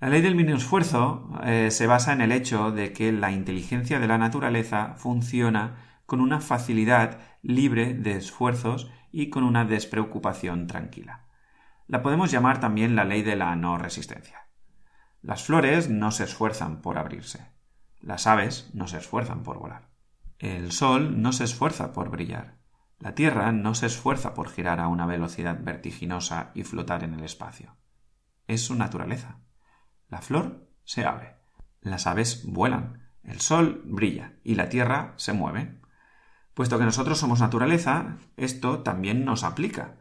La 0.00 0.08
ley 0.08 0.22
del 0.22 0.34
mínimo 0.34 0.56
esfuerzo 0.56 1.30
eh, 1.44 1.70
se 1.70 1.86
basa 1.86 2.12
en 2.12 2.20
el 2.22 2.32
hecho 2.32 2.70
de 2.70 2.92
que 2.92 3.12
la 3.12 3.30
inteligencia 3.30 3.98
de 3.98 4.08
la 4.08 4.18
naturaleza 4.18 4.94
funciona 4.96 5.76
con 6.06 6.20
una 6.20 6.40
facilidad 6.40 7.18
libre 7.42 7.94
de 7.94 8.12
esfuerzos 8.12 8.90
y 9.12 9.28
con 9.28 9.44
una 9.44 9.64
despreocupación 9.64 10.66
tranquila. 10.66 11.24
La 11.88 12.02
podemos 12.02 12.30
llamar 12.30 12.60
también 12.60 12.96
la 12.96 13.04
ley 13.04 13.22
de 13.22 13.36
la 13.36 13.54
no 13.56 13.78
resistencia. 13.78 14.48
Las 15.22 15.44
flores 15.44 15.88
no 15.88 16.10
se 16.10 16.24
esfuerzan 16.24 16.82
por 16.82 16.98
abrirse. 16.98 17.55
Las 18.00 18.26
aves 18.26 18.70
no 18.74 18.86
se 18.88 18.98
esfuerzan 18.98 19.42
por 19.42 19.58
volar. 19.58 19.88
El 20.38 20.72
sol 20.72 21.22
no 21.22 21.32
se 21.32 21.44
esfuerza 21.44 21.92
por 21.92 22.10
brillar. 22.10 22.56
La 22.98 23.14
Tierra 23.14 23.52
no 23.52 23.74
se 23.74 23.86
esfuerza 23.86 24.34
por 24.34 24.48
girar 24.48 24.80
a 24.80 24.88
una 24.88 25.06
velocidad 25.06 25.58
vertiginosa 25.62 26.50
y 26.54 26.64
flotar 26.64 27.04
en 27.04 27.14
el 27.14 27.24
espacio. 27.24 27.76
Es 28.46 28.64
su 28.64 28.74
naturaleza. 28.74 29.40
La 30.08 30.22
flor 30.22 30.68
se 30.84 31.04
abre. 31.04 31.36
Las 31.80 32.06
aves 32.06 32.44
vuelan. 32.46 33.10
El 33.22 33.40
sol 33.40 33.82
brilla 33.84 34.34
y 34.44 34.54
la 34.54 34.68
Tierra 34.68 35.14
se 35.16 35.32
mueve. 35.32 35.80
Puesto 36.54 36.78
que 36.78 36.84
nosotros 36.84 37.18
somos 37.18 37.40
naturaleza, 37.40 38.16
esto 38.36 38.80
también 38.80 39.24
nos 39.24 39.44
aplica. 39.44 39.96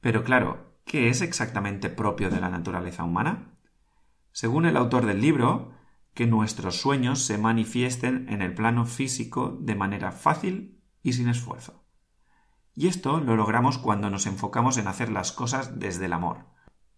Pero 0.00 0.22
claro, 0.22 0.76
¿qué 0.84 1.08
es 1.08 1.22
exactamente 1.22 1.88
propio 1.88 2.30
de 2.30 2.40
la 2.40 2.50
naturaleza 2.50 3.04
humana? 3.04 3.52
Según 4.32 4.66
el 4.66 4.76
autor 4.76 5.06
del 5.06 5.20
libro, 5.20 5.72
que 6.14 6.26
nuestros 6.26 6.80
sueños 6.80 7.24
se 7.24 7.38
manifiesten 7.38 8.28
en 8.28 8.42
el 8.42 8.54
plano 8.54 8.84
físico 8.86 9.56
de 9.60 9.74
manera 9.74 10.12
fácil 10.12 10.82
y 11.02 11.14
sin 11.14 11.28
esfuerzo. 11.28 11.84
Y 12.74 12.88
esto 12.88 13.20
lo 13.20 13.36
logramos 13.36 13.78
cuando 13.78 14.10
nos 14.10 14.26
enfocamos 14.26 14.78
en 14.78 14.86
hacer 14.86 15.10
las 15.10 15.32
cosas 15.32 15.78
desde 15.78 16.06
el 16.06 16.12
amor. 16.12 16.46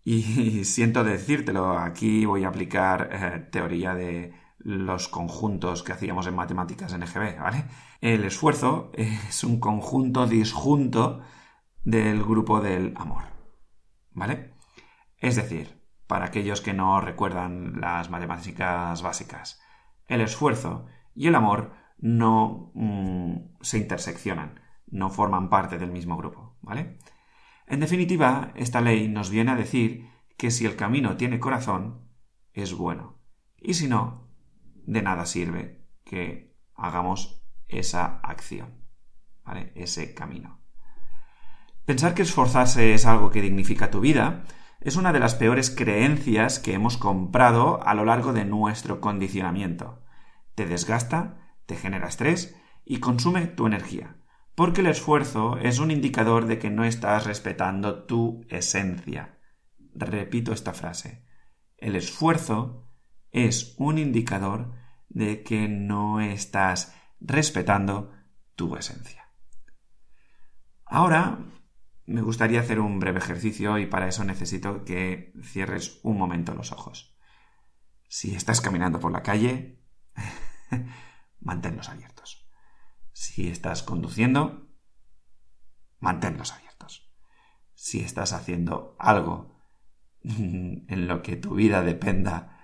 Y 0.04 0.64
siento 0.64 1.04
decírtelo, 1.04 1.78
aquí 1.78 2.24
voy 2.26 2.44
a 2.44 2.48
aplicar 2.48 3.08
eh, 3.12 3.48
teoría 3.50 3.94
de 3.94 4.34
los 4.58 5.08
conjuntos 5.08 5.82
que 5.82 5.92
hacíamos 5.92 6.26
en 6.26 6.34
matemáticas 6.34 6.92
en 6.92 7.02
EGB, 7.02 7.38
¿vale? 7.38 7.64
El 8.00 8.24
esfuerzo 8.24 8.92
es 8.94 9.44
un 9.44 9.60
conjunto 9.60 10.26
disjunto 10.26 11.20
del 11.84 12.22
grupo 12.22 12.60
del 12.60 12.94
amor, 12.96 13.24
¿vale? 14.12 14.54
Es 15.18 15.36
decir, 15.36 15.83
para 16.14 16.26
aquellos 16.26 16.60
que 16.60 16.72
no 16.72 17.00
recuerdan 17.00 17.80
las 17.80 18.08
matemáticas 18.08 19.02
básicas. 19.02 19.60
El 20.06 20.20
esfuerzo 20.20 20.86
y 21.12 21.26
el 21.26 21.34
amor 21.34 21.72
no 21.98 22.70
mm, 22.74 23.56
se 23.62 23.78
interseccionan, 23.78 24.60
no 24.86 25.10
forman 25.10 25.50
parte 25.50 25.76
del 25.76 25.90
mismo 25.90 26.16
grupo, 26.16 26.56
¿vale? 26.62 27.00
En 27.66 27.80
definitiva, 27.80 28.52
esta 28.54 28.80
ley 28.80 29.08
nos 29.08 29.28
viene 29.28 29.50
a 29.50 29.56
decir 29.56 30.08
que 30.36 30.52
si 30.52 30.66
el 30.66 30.76
camino 30.76 31.16
tiene 31.16 31.40
corazón, 31.40 32.06
es 32.52 32.74
bueno. 32.74 33.18
Y 33.58 33.74
si 33.74 33.88
no, 33.88 34.28
de 34.86 35.02
nada 35.02 35.26
sirve 35.26 35.84
que 36.04 36.54
hagamos 36.76 37.42
esa 37.66 38.20
acción. 38.20 38.84
Ese 39.74 40.14
camino. 40.14 40.60
Pensar 41.84 42.14
que 42.14 42.22
esforzarse 42.22 42.94
es 42.94 43.04
algo 43.04 43.32
que 43.32 43.42
dignifica 43.42 43.90
tu 43.90 43.98
vida 43.98 44.44
es 44.84 44.96
una 44.96 45.14
de 45.14 45.18
las 45.18 45.34
peores 45.34 45.70
creencias 45.70 46.58
que 46.58 46.74
hemos 46.74 46.98
comprado 46.98 47.82
a 47.82 47.94
lo 47.94 48.04
largo 48.04 48.34
de 48.34 48.44
nuestro 48.44 49.00
condicionamiento. 49.00 50.02
Te 50.54 50.66
desgasta, 50.66 51.56
te 51.64 51.74
genera 51.74 52.06
estrés 52.06 52.54
y 52.84 53.00
consume 53.00 53.46
tu 53.46 53.66
energía, 53.66 54.18
porque 54.54 54.82
el 54.82 54.88
esfuerzo 54.88 55.56
es 55.56 55.78
un 55.78 55.90
indicador 55.90 56.44
de 56.44 56.58
que 56.58 56.68
no 56.68 56.84
estás 56.84 57.24
respetando 57.24 58.04
tu 58.04 58.44
esencia. 58.50 59.38
Repito 59.94 60.52
esta 60.52 60.74
frase. 60.74 61.24
El 61.78 61.96
esfuerzo 61.96 62.90
es 63.30 63.74
un 63.78 63.96
indicador 63.96 64.74
de 65.08 65.42
que 65.42 65.66
no 65.66 66.20
estás 66.20 66.94
respetando 67.20 68.12
tu 68.54 68.76
esencia. 68.76 69.30
Ahora 70.84 71.38
me 72.06 72.22
gustaría 72.22 72.60
hacer 72.60 72.80
un 72.80 72.98
breve 73.00 73.18
ejercicio 73.18 73.78
y 73.78 73.86
para 73.86 74.08
eso 74.08 74.24
necesito 74.24 74.84
que 74.84 75.32
cierres 75.42 76.00
un 76.02 76.18
momento 76.18 76.54
los 76.54 76.72
ojos. 76.72 77.16
Si 78.08 78.34
estás 78.34 78.60
caminando 78.60 79.00
por 79.00 79.12
la 79.12 79.22
calle, 79.22 79.82
manténlos 81.40 81.88
abiertos. 81.88 82.48
Si 83.12 83.48
estás 83.48 83.82
conduciendo, 83.82 84.68
manténlos 85.98 86.52
abiertos. 86.52 87.10
Si 87.74 88.00
estás 88.00 88.32
haciendo 88.32 88.96
algo 88.98 89.60
en 90.22 91.08
lo 91.08 91.22
que 91.22 91.36
tu 91.36 91.54
vida 91.54 91.82
dependa 91.82 92.60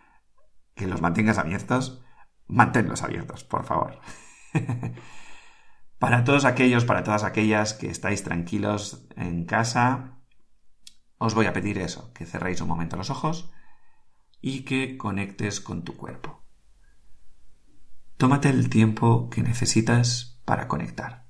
que 0.75 0.87
los 0.87 1.00
mantengas 1.00 1.38
abiertos, 1.38 2.02
manténlos 2.47 3.02
abiertos, 3.02 3.44
por 3.44 3.64
favor. 3.64 4.00
Para 6.00 6.25
todos 6.25 6.47
aquellos, 6.47 6.87
para 6.87 7.04
todas 7.04 7.25
aquellas 7.25 7.75
que 7.75 7.90
estáis 7.90 8.25
tranquilos 8.25 9.07
en 9.16 9.45
casa, 9.45 10.16
os 11.19 11.35
voy 11.35 11.45
a 11.45 11.52
pedir 11.52 11.76
eso, 11.76 12.11
que 12.14 12.25
cerréis 12.25 12.62
un 12.62 12.69
momento 12.69 12.97
los 12.97 13.11
ojos 13.11 13.52
y 14.40 14.62
que 14.62 14.97
conectes 14.97 15.61
con 15.61 15.85
tu 15.85 15.99
cuerpo. 15.99 16.42
Tómate 18.16 18.49
el 18.49 18.71
tiempo 18.71 19.28
que 19.28 19.42
necesitas 19.42 20.40
para 20.47 20.69
conectar. 20.69 21.26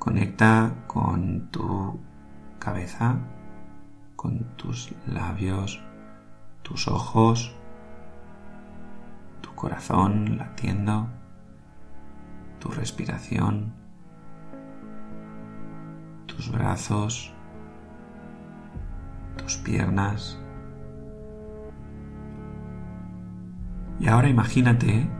Conecta 0.00 0.84
con 0.88 1.52
tu 1.52 2.00
cabeza, 2.58 3.20
con 4.16 4.56
tus 4.56 4.92
labios, 5.06 5.80
tus 6.62 6.88
ojos, 6.88 7.54
tu 9.42 9.54
corazón 9.54 10.38
latiendo 10.38 11.19
tu 12.60 12.68
respiración, 12.68 13.72
tus 16.26 16.52
brazos, 16.52 17.32
tus 19.36 19.56
piernas. 19.56 20.38
Y 23.98 24.08
ahora 24.08 24.28
imagínate 24.28 25.10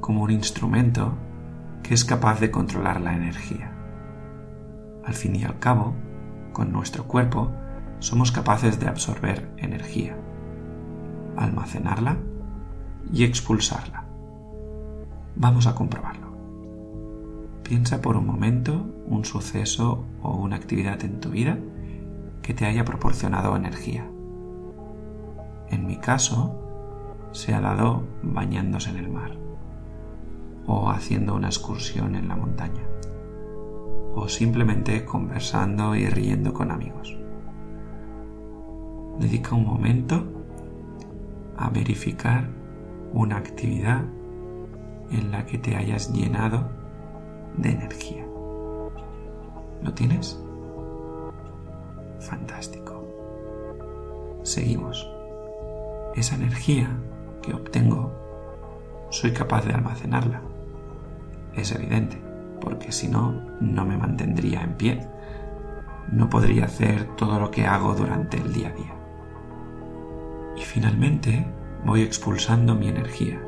como 0.00 0.22
un 0.22 0.30
instrumento 0.30 1.18
que 1.82 1.94
es 1.94 2.04
capaz 2.04 2.40
de 2.40 2.50
controlar 2.50 3.00
la 3.00 3.14
energía. 3.14 3.72
Al 5.04 5.14
fin 5.14 5.34
y 5.36 5.44
al 5.44 5.58
cabo, 5.58 5.94
con 6.52 6.72
nuestro 6.72 7.04
cuerpo, 7.04 7.52
somos 7.98 8.32
capaces 8.32 8.80
de 8.80 8.88
absorber 8.88 9.52
energía, 9.58 10.16
almacenarla 11.36 12.16
y 13.12 13.24
expulsarla. 13.24 14.04
Vamos 15.36 15.66
a 15.66 15.74
comprobarlo. 15.74 16.09
Piensa 17.70 18.02
por 18.02 18.16
un 18.16 18.26
momento 18.26 18.84
un 19.06 19.24
suceso 19.24 20.04
o 20.22 20.34
una 20.34 20.56
actividad 20.56 21.04
en 21.04 21.20
tu 21.20 21.30
vida 21.30 21.56
que 22.42 22.52
te 22.52 22.66
haya 22.66 22.84
proporcionado 22.84 23.54
energía. 23.54 24.10
En 25.68 25.86
mi 25.86 25.96
caso, 25.96 27.28
se 27.30 27.54
ha 27.54 27.60
dado 27.60 28.02
bañándose 28.24 28.90
en 28.90 28.96
el 28.96 29.08
mar, 29.08 29.38
o 30.66 30.90
haciendo 30.90 31.36
una 31.36 31.46
excursión 31.46 32.16
en 32.16 32.26
la 32.26 32.34
montaña, 32.34 32.82
o 34.16 34.26
simplemente 34.26 35.04
conversando 35.04 35.94
y 35.94 36.08
riendo 36.08 36.52
con 36.52 36.72
amigos. 36.72 37.16
Dedica 39.20 39.54
un 39.54 39.66
momento 39.66 40.24
a 41.56 41.70
verificar 41.70 42.50
una 43.12 43.36
actividad 43.36 44.06
en 45.12 45.30
la 45.30 45.46
que 45.46 45.58
te 45.58 45.76
hayas 45.76 46.12
llenado 46.12 46.79
de 47.56 47.70
energía. 47.70 48.24
¿Lo 49.82 49.92
tienes? 49.94 50.38
Fantástico. 52.20 53.04
Seguimos. 54.42 55.08
Esa 56.14 56.34
energía 56.34 56.88
que 57.42 57.54
obtengo, 57.54 58.12
soy 59.10 59.32
capaz 59.32 59.64
de 59.64 59.72
almacenarla. 59.72 60.42
Es 61.54 61.72
evidente, 61.72 62.20
porque 62.60 62.92
si 62.92 63.08
no, 63.08 63.32
no 63.60 63.84
me 63.84 63.96
mantendría 63.96 64.62
en 64.62 64.74
pie. 64.74 65.08
No 66.12 66.28
podría 66.28 66.64
hacer 66.64 67.04
todo 67.16 67.38
lo 67.38 67.50
que 67.50 67.66
hago 67.66 67.94
durante 67.94 68.36
el 68.36 68.52
día 68.52 68.68
a 68.68 68.72
día. 68.72 68.94
Y 70.56 70.62
finalmente 70.62 71.46
voy 71.84 72.02
expulsando 72.02 72.74
mi 72.74 72.88
energía, 72.88 73.40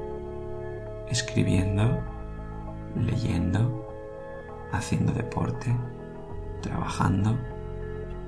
escribiendo, 1.09 2.01
leyendo, 2.97 3.82
haciendo 4.73 5.13
deporte, 5.13 5.75
trabajando, 6.63 7.39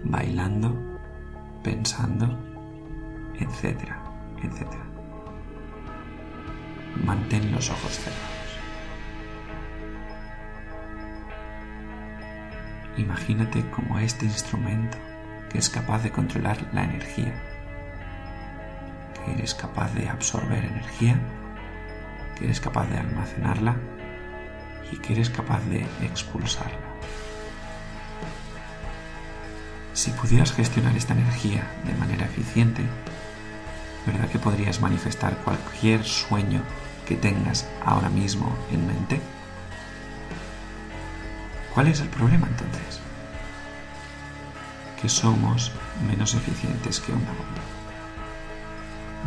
bailando, 0.04 1.00
pensando, 1.62 2.38
etcétera, 3.34 4.02
etcétera. 4.42 4.84
Mantén 7.04 7.50
los 7.50 7.70
ojos 7.70 7.92
cerrados. 7.92 8.34
Imagínate 12.96 13.68
como 13.70 13.98
este 13.98 14.26
instrumento 14.26 14.96
que 15.50 15.58
es 15.58 15.68
capaz 15.68 16.02
de 16.02 16.12
controlar 16.12 16.58
la 16.72 16.84
energía, 16.84 17.34
que 19.14 19.32
eres 19.32 19.54
capaz 19.54 19.92
de 19.94 20.08
absorber 20.08 20.64
energía, 20.64 21.18
que 22.36 22.44
eres 22.44 22.60
capaz 22.60 22.86
de 22.88 22.98
almacenarla 22.98 23.76
y 24.92 24.96
que 24.96 25.12
eres 25.14 25.30
capaz 25.30 25.60
de 25.64 25.86
expulsarla. 26.02 26.78
Si 29.92 30.10
pudieras 30.10 30.52
gestionar 30.52 30.96
esta 30.96 31.14
energía 31.14 31.64
de 31.84 31.94
manera 31.94 32.26
eficiente, 32.26 32.82
¿verdad 34.06 34.28
que 34.28 34.38
podrías 34.38 34.80
manifestar 34.80 35.36
cualquier 35.38 36.04
sueño 36.04 36.62
que 37.06 37.16
tengas 37.16 37.68
ahora 37.84 38.08
mismo 38.08 38.56
en 38.72 38.86
mente? 38.86 39.20
¿Cuál 41.72 41.88
es 41.88 42.00
el 42.00 42.08
problema 42.08 42.46
entonces? 42.48 43.00
Que 45.00 45.08
somos 45.08 45.72
menos 46.06 46.34
eficientes 46.34 47.00
que 47.00 47.12
una 47.12 47.30
bomba. 47.30 47.62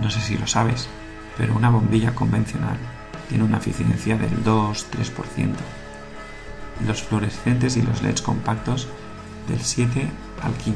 No 0.02 0.10
sé 0.10 0.20
si 0.22 0.38
lo 0.38 0.48
sabes, 0.48 0.88
pero 1.38 1.56
una 1.56 1.70
bombilla 1.70 2.14
convencional 2.14 2.78
tiene 3.30 3.44
una 3.44 3.58
eficiencia 3.58 4.18
del 4.18 4.44
2-3%. 4.44 5.56
Los 6.86 7.04
fluorescentes 7.04 7.78
y 7.78 7.82
los 7.82 8.02
LEDs 8.02 8.22
compactos 8.22 8.88
del 9.48 9.62
7 9.62 10.10
al 10.44 10.54
15%. 10.54 10.74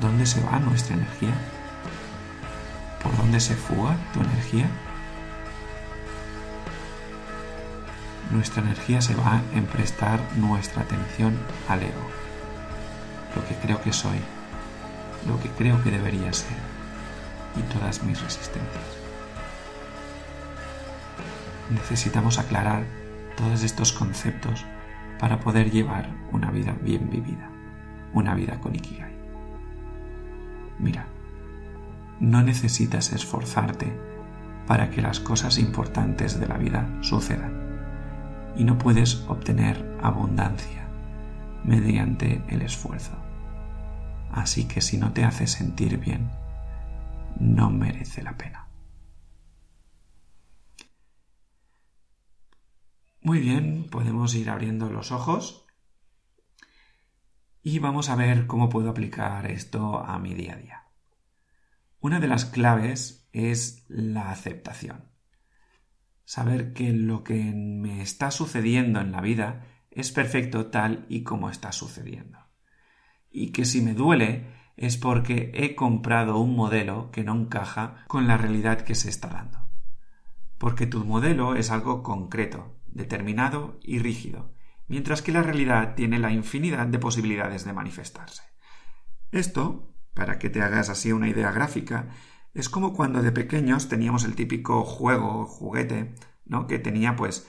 ¿Dónde 0.00 0.26
se 0.26 0.40
va 0.42 0.58
nuestra 0.58 0.94
energía? 0.94 1.34
¿Por 3.02 3.16
dónde 3.16 3.40
se 3.40 3.54
fuga 3.54 3.96
tu 4.12 4.20
energía? 4.20 4.68
Nuestra 8.30 8.62
energía 8.62 9.00
se 9.00 9.14
va 9.14 9.40
en 9.54 9.64
prestar 9.64 10.20
nuestra 10.36 10.82
atención 10.82 11.38
al 11.66 11.82
ego, 11.82 12.10
lo 13.34 13.46
que 13.48 13.54
creo 13.54 13.80
que 13.80 13.92
soy, 13.92 14.18
lo 15.26 15.40
que 15.40 15.48
creo 15.50 15.82
que 15.82 15.90
debería 15.90 16.30
ser 16.32 16.58
y 17.56 17.62
todas 17.72 18.02
mis 18.02 18.20
resistencias 18.20 18.97
necesitamos 21.70 22.38
aclarar 22.38 22.84
todos 23.36 23.62
estos 23.62 23.92
conceptos 23.92 24.64
para 25.18 25.40
poder 25.40 25.70
llevar 25.70 26.08
una 26.32 26.50
vida 26.50 26.74
bien 26.82 27.10
vivida, 27.10 27.50
una 28.12 28.34
vida 28.34 28.60
con 28.60 28.74
Ikigai. 28.74 29.16
Mira, 30.78 31.06
no 32.20 32.42
necesitas 32.42 33.12
esforzarte 33.12 33.92
para 34.66 34.90
que 34.90 35.02
las 35.02 35.20
cosas 35.20 35.58
importantes 35.58 36.38
de 36.38 36.46
la 36.46 36.58
vida 36.58 36.88
sucedan 37.00 37.52
y 38.56 38.64
no 38.64 38.76
puedes 38.76 39.24
obtener 39.28 39.96
abundancia 40.02 40.86
mediante 41.64 42.42
el 42.48 42.62
esfuerzo. 42.62 43.16
Así 44.32 44.66
que 44.66 44.80
si 44.80 44.98
no 44.98 45.12
te 45.12 45.24
hace 45.24 45.46
sentir 45.46 45.98
bien, 45.98 46.28
no 47.38 47.70
merece 47.70 48.22
la 48.22 48.36
pena. 48.36 48.67
Muy 53.20 53.40
bien, 53.40 53.88
podemos 53.90 54.34
ir 54.36 54.48
abriendo 54.48 54.90
los 54.90 55.10
ojos 55.10 55.66
y 57.64 57.80
vamos 57.80 58.10
a 58.10 58.14
ver 58.14 58.46
cómo 58.46 58.68
puedo 58.68 58.90
aplicar 58.90 59.50
esto 59.50 59.98
a 59.98 60.20
mi 60.20 60.34
día 60.34 60.52
a 60.52 60.56
día. 60.56 60.82
Una 61.98 62.20
de 62.20 62.28
las 62.28 62.44
claves 62.44 63.28
es 63.32 63.84
la 63.88 64.30
aceptación. 64.30 65.10
Saber 66.24 66.72
que 66.72 66.92
lo 66.92 67.24
que 67.24 67.34
me 67.34 68.02
está 68.02 68.30
sucediendo 68.30 69.00
en 69.00 69.10
la 69.10 69.20
vida 69.20 69.66
es 69.90 70.12
perfecto 70.12 70.66
tal 70.66 71.04
y 71.08 71.24
como 71.24 71.50
está 71.50 71.72
sucediendo. 71.72 72.38
Y 73.32 73.50
que 73.50 73.64
si 73.64 73.80
me 73.80 73.94
duele 73.94 74.46
es 74.76 74.96
porque 74.96 75.50
he 75.54 75.74
comprado 75.74 76.38
un 76.38 76.54
modelo 76.54 77.10
que 77.10 77.24
no 77.24 77.34
encaja 77.34 78.04
con 78.06 78.28
la 78.28 78.36
realidad 78.36 78.82
que 78.82 78.94
se 78.94 79.10
está 79.10 79.26
dando. 79.26 79.58
Porque 80.56 80.86
tu 80.86 81.04
modelo 81.04 81.56
es 81.56 81.72
algo 81.72 82.04
concreto, 82.04 82.77
determinado 82.92 83.78
y 83.82 83.98
rígido, 83.98 84.54
mientras 84.86 85.22
que 85.22 85.32
la 85.32 85.42
realidad 85.42 85.94
tiene 85.94 86.18
la 86.18 86.32
infinidad 86.32 86.86
de 86.86 86.98
posibilidades 86.98 87.64
de 87.64 87.72
manifestarse. 87.72 88.42
Esto, 89.30 89.94
para 90.14 90.38
que 90.38 90.50
te 90.50 90.62
hagas 90.62 90.88
así 90.88 91.12
una 91.12 91.28
idea 91.28 91.52
gráfica, 91.52 92.08
es 92.54 92.68
como 92.68 92.94
cuando 92.94 93.22
de 93.22 93.32
pequeños 93.32 93.88
teníamos 93.88 94.24
el 94.24 94.34
típico 94.34 94.84
juego, 94.84 95.46
juguete, 95.46 96.14
¿no? 96.44 96.66
que 96.66 96.78
tenía 96.78 97.14
pues 97.14 97.48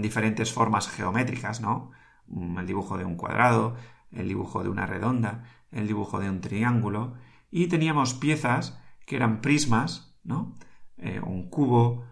diferentes 0.00 0.52
formas 0.52 0.88
geométricas, 0.88 1.60
¿no? 1.60 1.90
Mm, 2.26 2.58
el 2.58 2.66
dibujo 2.66 2.96
de 2.96 3.04
un 3.04 3.16
cuadrado, 3.16 3.76
el 4.10 4.28
dibujo 4.28 4.62
de 4.62 4.68
una 4.68 4.86
redonda, 4.86 5.44
el 5.70 5.86
dibujo 5.86 6.18
de 6.18 6.30
un 6.30 6.40
triángulo, 6.40 7.14
y 7.50 7.66
teníamos 7.66 8.14
piezas 8.14 8.80
que 9.06 9.16
eran 9.16 9.40
prismas, 9.40 10.18
¿no? 10.24 10.54
Eh, 10.96 11.20
un 11.20 11.48
cubo, 11.50 12.04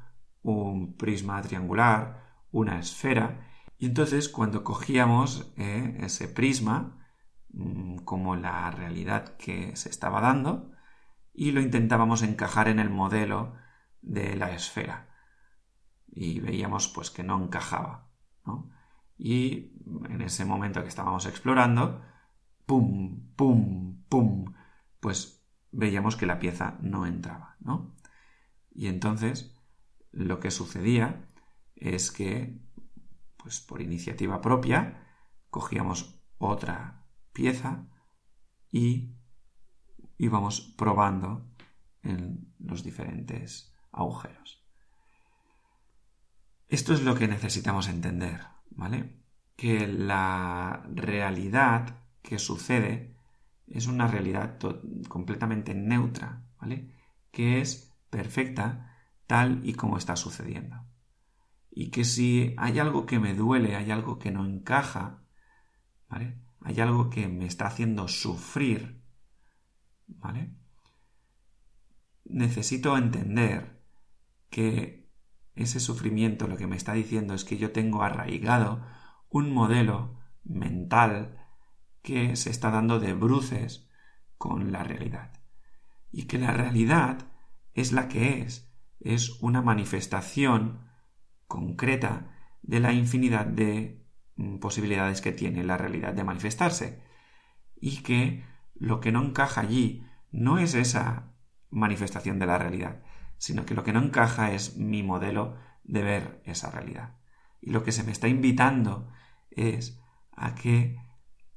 un 0.43 0.97
prisma 0.97 1.41
triangular, 1.43 2.28
una 2.51 2.79
esfera, 2.79 3.47
y 3.79 3.87
entonces 3.87 4.29
cuando 4.29 4.65
cogíamos 4.65 5.53
eh, 5.57 5.99
ese 6.01 6.29
prisma 6.29 7.07
mm, 7.51 7.99
como 7.99 8.37
la 8.37 8.71
realidad 8.71 9.37
que 9.37 9.77
se 9.77 9.89
estaba 9.89 10.21
dando 10.21 10.73
y 11.33 11.53
lo 11.53 11.61
intentábamos 11.61 12.23
encajar 12.23 12.69
en 12.69 12.81
el 12.81 12.91
modelo 12.91 13.55
de 14.03 14.37
la 14.37 14.53
esfera. 14.53 15.09
Y 16.09 16.41
veíamos 16.41 16.89
pues 16.89 17.11
que 17.11 17.23
no 17.23 17.41
encajaba 17.43 18.09
y 19.19 19.73
en 20.09 20.23
ese 20.23 20.45
momento 20.45 20.83
que 20.83 20.89
estábamos 20.89 21.27
explorando 21.27 22.01
pum 22.65 23.33
pum 23.35 24.05
pum 24.09 24.55
pues 25.01 25.45
veíamos 25.73 26.17
que 26.17 26.27
la 26.27 26.39
pieza 26.39 26.79
no 26.81 27.05
entraba 27.05 27.57
¿no? 27.61 27.95
y 28.71 28.87
entonces 28.87 29.57
lo 30.13 30.39
que 30.39 30.53
sucedía 30.53 31.29
es 31.79 32.11
que, 32.11 32.59
pues 33.37 33.61
por 33.61 33.81
iniciativa 33.81 34.41
propia, 34.41 35.07
cogíamos 35.51 36.21
otra 36.38 37.07
pieza 37.33 37.87
y 38.71 39.14
íbamos 40.19 40.61
probando 40.77 41.49
en 42.03 42.53
los 42.59 42.83
diferentes 42.83 43.75
agujeros. 43.93 44.64
Esto 46.69 46.93
es 46.93 47.03
lo 47.03 47.14
que 47.14 47.29
necesitamos 47.29 47.88
entender, 47.88 48.41
¿vale? 48.71 49.23
Que 49.57 49.87
la 49.87 50.85
realidad 50.93 52.05
que 52.23 52.38
sucede 52.38 53.17
es 53.67 53.87
una 53.87 54.07
realidad 54.07 54.59
completamente 55.09 55.75
neutra, 55.75 56.43
¿vale? 56.61 56.93
Que 57.31 57.61
es 57.61 57.95
perfecta 58.11 58.97
tal 59.27 59.61
y 59.64 59.75
como 59.75 59.97
está 59.97 60.17
sucediendo 60.17 60.88
y 61.81 61.91
que 61.91 62.05
si 62.05 62.57
hay 62.59 62.81
algo 62.81 63.07
que 63.07 63.21
me 63.21 63.35
duele, 63.35 63.77
hay 63.77 63.93
algo 63.93 64.19
que 64.19 64.33
no 64.33 64.45
encaja, 64.45 65.23
¿vale? 66.09 66.43
Hay 66.61 66.81
algo 66.81 67.09
que 67.09 67.29
me 67.29 67.47
está 67.47 67.69
haciendo 67.69 68.09
sufrir, 68.09 69.01
¿vale? 70.09 70.57
Necesito 72.25 72.99
entender 72.99 73.81
que 74.51 75.09
ese 75.55 75.79
sufrimiento 75.79 76.49
lo 76.49 76.57
que 76.57 76.67
me 76.67 76.75
está 76.75 76.95
diciendo 76.95 77.33
es 77.33 77.45
que 77.45 77.59
yo 77.59 77.71
tengo 77.71 78.03
arraigado 78.03 78.85
un 79.29 79.53
modelo 79.53 80.19
mental 80.43 81.47
que 82.03 82.35
se 82.35 82.51
está 82.51 82.73
dando 82.73 82.99
de 82.99 83.12
bruces 83.14 83.88
con 84.37 84.73
la 84.73 84.83
realidad. 84.83 85.33
Y 86.11 86.25
que 86.25 86.38
la 86.38 86.51
realidad 86.51 87.31
es 87.73 87.93
la 87.93 88.09
que 88.09 88.41
es, 88.41 88.69
es 88.99 89.41
una 89.43 89.62
manifestación 89.62 90.88
concreta 91.49 92.31
de 92.63 92.79
la 92.79 92.93
infinidad 92.93 93.47
de 93.47 94.07
mm, 94.37 94.59
posibilidades 94.59 95.21
que 95.21 95.33
tiene 95.33 95.65
la 95.65 95.77
realidad 95.77 96.13
de 96.13 96.25
manifestarse 96.25 97.03
y 97.81 98.03
que 98.03 98.45
lo 98.75 99.01
que 99.01 99.11
no 99.11 99.25
encaja 99.25 99.63
allí 99.63 100.07
no 100.31 100.59
es 100.59 100.75
esa 100.75 101.33
manifestación 101.71 102.39
de 102.39 102.47
la 102.47 102.59
realidad, 102.59 103.03
sino 103.39 103.67
que 103.67 103.75
lo 103.75 103.83
que 103.83 103.93
no 103.93 104.03
encaja 104.03 104.53
es 104.53 104.77
mi 104.77 105.03
modelo 105.03 105.57
de 105.85 106.03
ver 106.03 106.43
esa 106.45 106.71
realidad. 106.71 107.17
Y 107.61 107.71
lo 107.71 107.83
que 107.83 107.93
se 107.93 108.05
me 108.05 108.13
está 108.13 108.29
invitando 108.29 109.11
es 109.51 110.01
a 110.33 110.55
que 110.55 110.97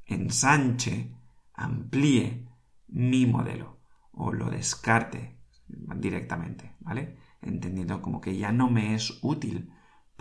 ensanche, 0.05 1.15
amplíe 1.53 2.47
mi 2.87 3.25
modelo 3.25 3.81
o 4.11 4.31
lo 4.31 4.49
descarte 4.49 5.37
directamente, 5.67 6.75
¿vale? 6.79 7.17
Entendiendo 7.41 8.01
como 8.01 8.21
que 8.21 8.37
ya 8.37 8.51
no 8.51 8.69
me 8.69 8.95
es 8.95 9.19
útil 9.21 9.71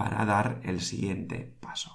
para 0.01 0.25
dar 0.25 0.61
el 0.63 0.81
siguiente 0.81 1.59
paso. 1.61 1.91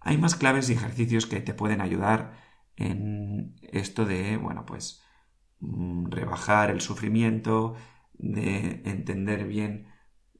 Hay 0.00 0.18
más 0.18 0.36
claves 0.36 0.68
y 0.68 0.74
ejercicios 0.74 1.24
que 1.24 1.40
te 1.40 1.54
pueden 1.54 1.80
ayudar 1.80 2.34
en 2.76 3.56
esto 3.62 4.04
de, 4.04 4.36
bueno, 4.36 4.66
pues 4.66 5.02
mm, 5.60 6.10
rebajar 6.10 6.70
el 6.70 6.82
sufrimiento, 6.82 7.74
de 8.12 8.82
entender 8.84 9.46
bien 9.46 9.88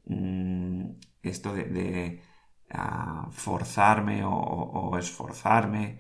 mm, 0.05 0.99
esto 1.23 1.55
de, 1.55 2.23
ah, 2.71 3.29
forzarme 3.31 4.23
o, 4.23 4.99
esforzarme 4.99 5.99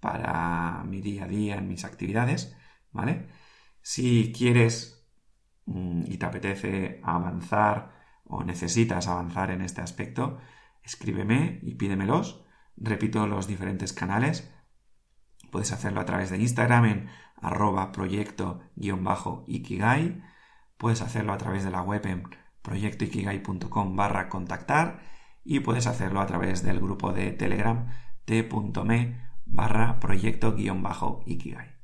para 0.00 0.82
mi 0.84 1.00
día 1.00 1.24
a 1.26 1.28
día 1.28 1.54
en 1.54 1.68
mis 1.68 1.84
actividades, 1.84 2.56
¿vale? 2.90 3.28
Si 3.80 4.32
quieres 4.32 5.06
mm, 5.66 6.02
y 6.08 6.18
te 6.18 6.26
apetece 6.26 7.00
avanzar 7.04 7.97
o 8.28 8.44
necesitas 8.44 9.08
avanzar 9.08 9.50
en 9.50 9.62
este 9.62 9.80
aspecto, 9.80 10.38
escríbeme 10.82 11.60
y 11.62 11.74
pídemelos. 11.74 12.44
Repito 12.76 13.26
los 13.26 13.46
diferentes 13.46 13.92
canales. 13.92 14.52
Puedes 15.50 15.72
hacerlo 15.72 16.00
a 16.00 16.04
través 16.04 16.30
de 16.30 16.38
Instagram 16.38 16.84
en 16.84 17.08
arroba 17.40 17.92
proyecto-ikigai. 17.92 20.22
Puedes 20.76 21.02
hacerlo 21.02 21.32
a 21.32 21.38
través 21.38 21.64
de 21.64 21.70
la 21.70 21.82
web 21.82 22.04
en 22.06 22.24
proyectoikigai.com 22.62 23.96
barra 23.96 24.28
contactar 24.28 25.00
y 25.44 25.60
puedes 25.60 25.86
hacerlo 25.86 26.20
a 26.20 26.26
través 26.26 26.62
del 26.62 26.80
grupo 26.80 27.12
de 27.12 27.32
Telegram 27.32 27.88
t.me 28.26 29.28
barra 29.46 29.98
proyecto-ikigai. 30.00 31.78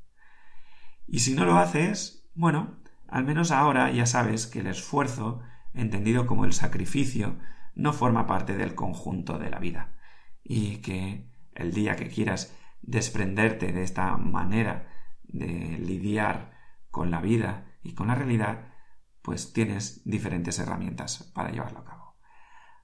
Y 1.07 1.21
si 1.21 1.35
no 1.35 1.45
lo 1.45 1.57
haces, 1.57 2.29
bueno, 2.35 2.79
al 3.09 3.25
menos 3.25 3.51
ahora 3.51 3.91
ya 3.91 4.07
sabes 4.07 4.47
que 4.47 4.61
el 4.61 4.67
esfuerzo 4.67 5.41
entendido 5.75 6.27
como 6.27 6.45
el 6.45 6.53
sacrificio, 6.53 7.37
no 7.75 7.93
forma 7.93 8.27
parte 8.27 8.57
del 8.57 8.75
conjunto 8.75 9.39
de 9.39 9.51
la 9.51 9.59
vida 9.59 9.95
y 10.43 10.79
que 10.79 11.29
el 11.55 11.73
día 11.73 11.97
que 11.97 12.09
quieras 12.09 12.55
desprenderte 12.83 13.73
de 13.73 13.83
esta 13.83 14.17
manera 14.17 14.89
de 15.23 15.79
lidiar 15.79 16.53
con 16.91 17.11
la 17.11 17.21
vida 17.21 17.67
y 17.83 17.95
con 17.95 18.09
la 18.09 18.15
realidad, 18.15 18.69
pues 19.23 19.53
tienes 19.53 20.03
diferentes 20.05 20.59
herramientas 20.59 21.31
para 21.35 21.51
llevarlo 21.51 21.81
a 21.81 21.85
cabo. 21.85 22.17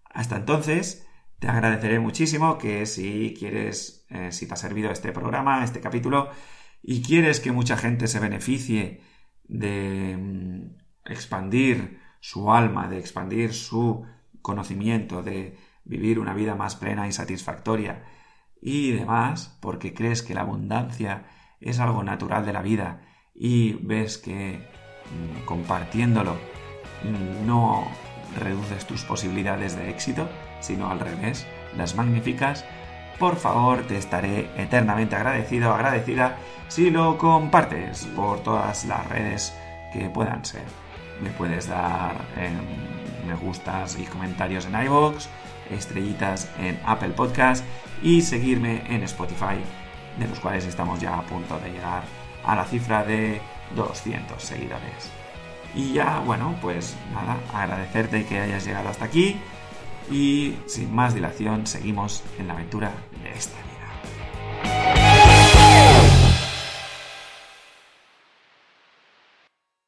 Hasta 0.04 0.36
entonces, 0.36 1.06
te 1.38 1.48
agradeceré 1.48 2.00
muchísimo 2.00 2.58
que 2.58 2.86
si 2.86 3.34
quieres, 3.38 4.06
eh, 4.10 4.32
si 4.32 4.46
te 4.46 4.54
ha 4.54 4.56
servido 4.56 4.90
este 4.90 5.12
programa, 5.12 5.62
este 5.62 5.80
capítulo, 5.80 6.30
y 6.82 7.02
quieres 7.02 7.40
que 7.40 7.52
mucha 7.52 7.76
gente 7.76 8.08
se 8.08 8.20
beneficie 8.20 9.02
de 9.44 10.16
mm, 10.16 11.10
expandir 11.10 11.99
su 12.20 12.52
alma, 12.52 12.88
de 12.88 12.98
expandir 12.98 13.54
su 13.54 14.04
conocimiento, 14.42 15.22
de 15.22 15.56
vivir 15.84 16.18
una 16.18 16.34
vida 16.34 16.54
más 16.54 16.76
plena 16.76 17.08
y 17.08 17.12
satisfactoria 17.12 18.04
y 18.62 18.92
demás, 18.92 19.56
porque 19.60 19.94
crees 19.94 20.22
que 20.22 20.34
la 20.34 20.42
abundancia 20.42 21.24
es 21.60 21.80
algo 21.80 22.02
natural 22.02 22.44
de 22.44 22.52
la 22.52 22.62
vida 22.62 23.02
y 23.34 23.72
ves 23.74 24.18
que 24.18 24.58
mm, 24.58 25.44
compartiéndolo 25.44 26.34
mm, 26.34 27.46
no 27.46 27.86
reduces 28.38 28.86
tus 28.86 29.02
posibilidades 29.04 29.76
de 29.76 29.90
éxito, 29.90 30.28
sino 30.60 30.90
al 30.90 31.00
revés, 31.00 31.46
las 31.76 31.96
magnificas, 31.96 32.64
por 33.18 33.36
favor 33.36 33.82
te 33.86 33.96
estaré 33.96 34.50
eternamente 34.56 35.16
agradecido, 35.16 35.74
agradecida 35.74 36.38
si 36.68 36.90
lo 36.90 37.18
compartes 37.18 38.06
por 38.16 38.42
todas 38.42 38.84
las 38.84 39.06
redes 39.08 39.54
que 39.92 40.08
puedan 40.08 40.44
ser. 40.44 40.89
Me 41.22 41.30
puedes 41.30 41.68
dar 41.68 42.16
em, 42.36 42.90
me 43.26 43.34
gustas 43.34 43.98
y 43.98 44.04
comentarios 44.04 44.66
en 44.66 44.82
iVoox, 44.82 45.26
estrellitas 45.70 46.50
en 46.58 46.80
Apple 46.84 47.10
Podcast 47.10 47.64
y 48.02 48.22
seguirme 48.22 48.82
en 48.88 49.02
Spotify, 49.04 49.60
de 50.18 50.28
los 50.28 50.40
cuales 50.40 50.66
estamos 50.66 51.00
ya 51.00 51.18
a 51.18 51.22
punto 51.22 51.58
de 51.60 51.70
llegar 51.70 52.02
a 52.44 52.56
la 52.56 52.64
cifra 52.64 53.04
de 53.04 53.40
200 53.76 54.42
seguidores. 54.42 55.10
Y 55.74 55.92
ya, 55.92 56.20
bueno, 56.20 56.56
pues 56.60 56.96
nada, 57.12 57.36
agradecerte 57.54 58.24
que 58.26 58.40
hayas 58.40 58.64
llegado 58.64 58.88
hasta 58.88 59.04
aquí 59.04 59.36
y 60.10 60.56
sin 60.66 60.92
más 60.92 61.14
dilación 61.14 61.66
seguimos 61.66 62.24
en 62.38 62.48
la 62.48 62.54
aventura 62.54 62.92
de 63.22 63.30
esta 63.30 63.56
vida. 63.62 64.99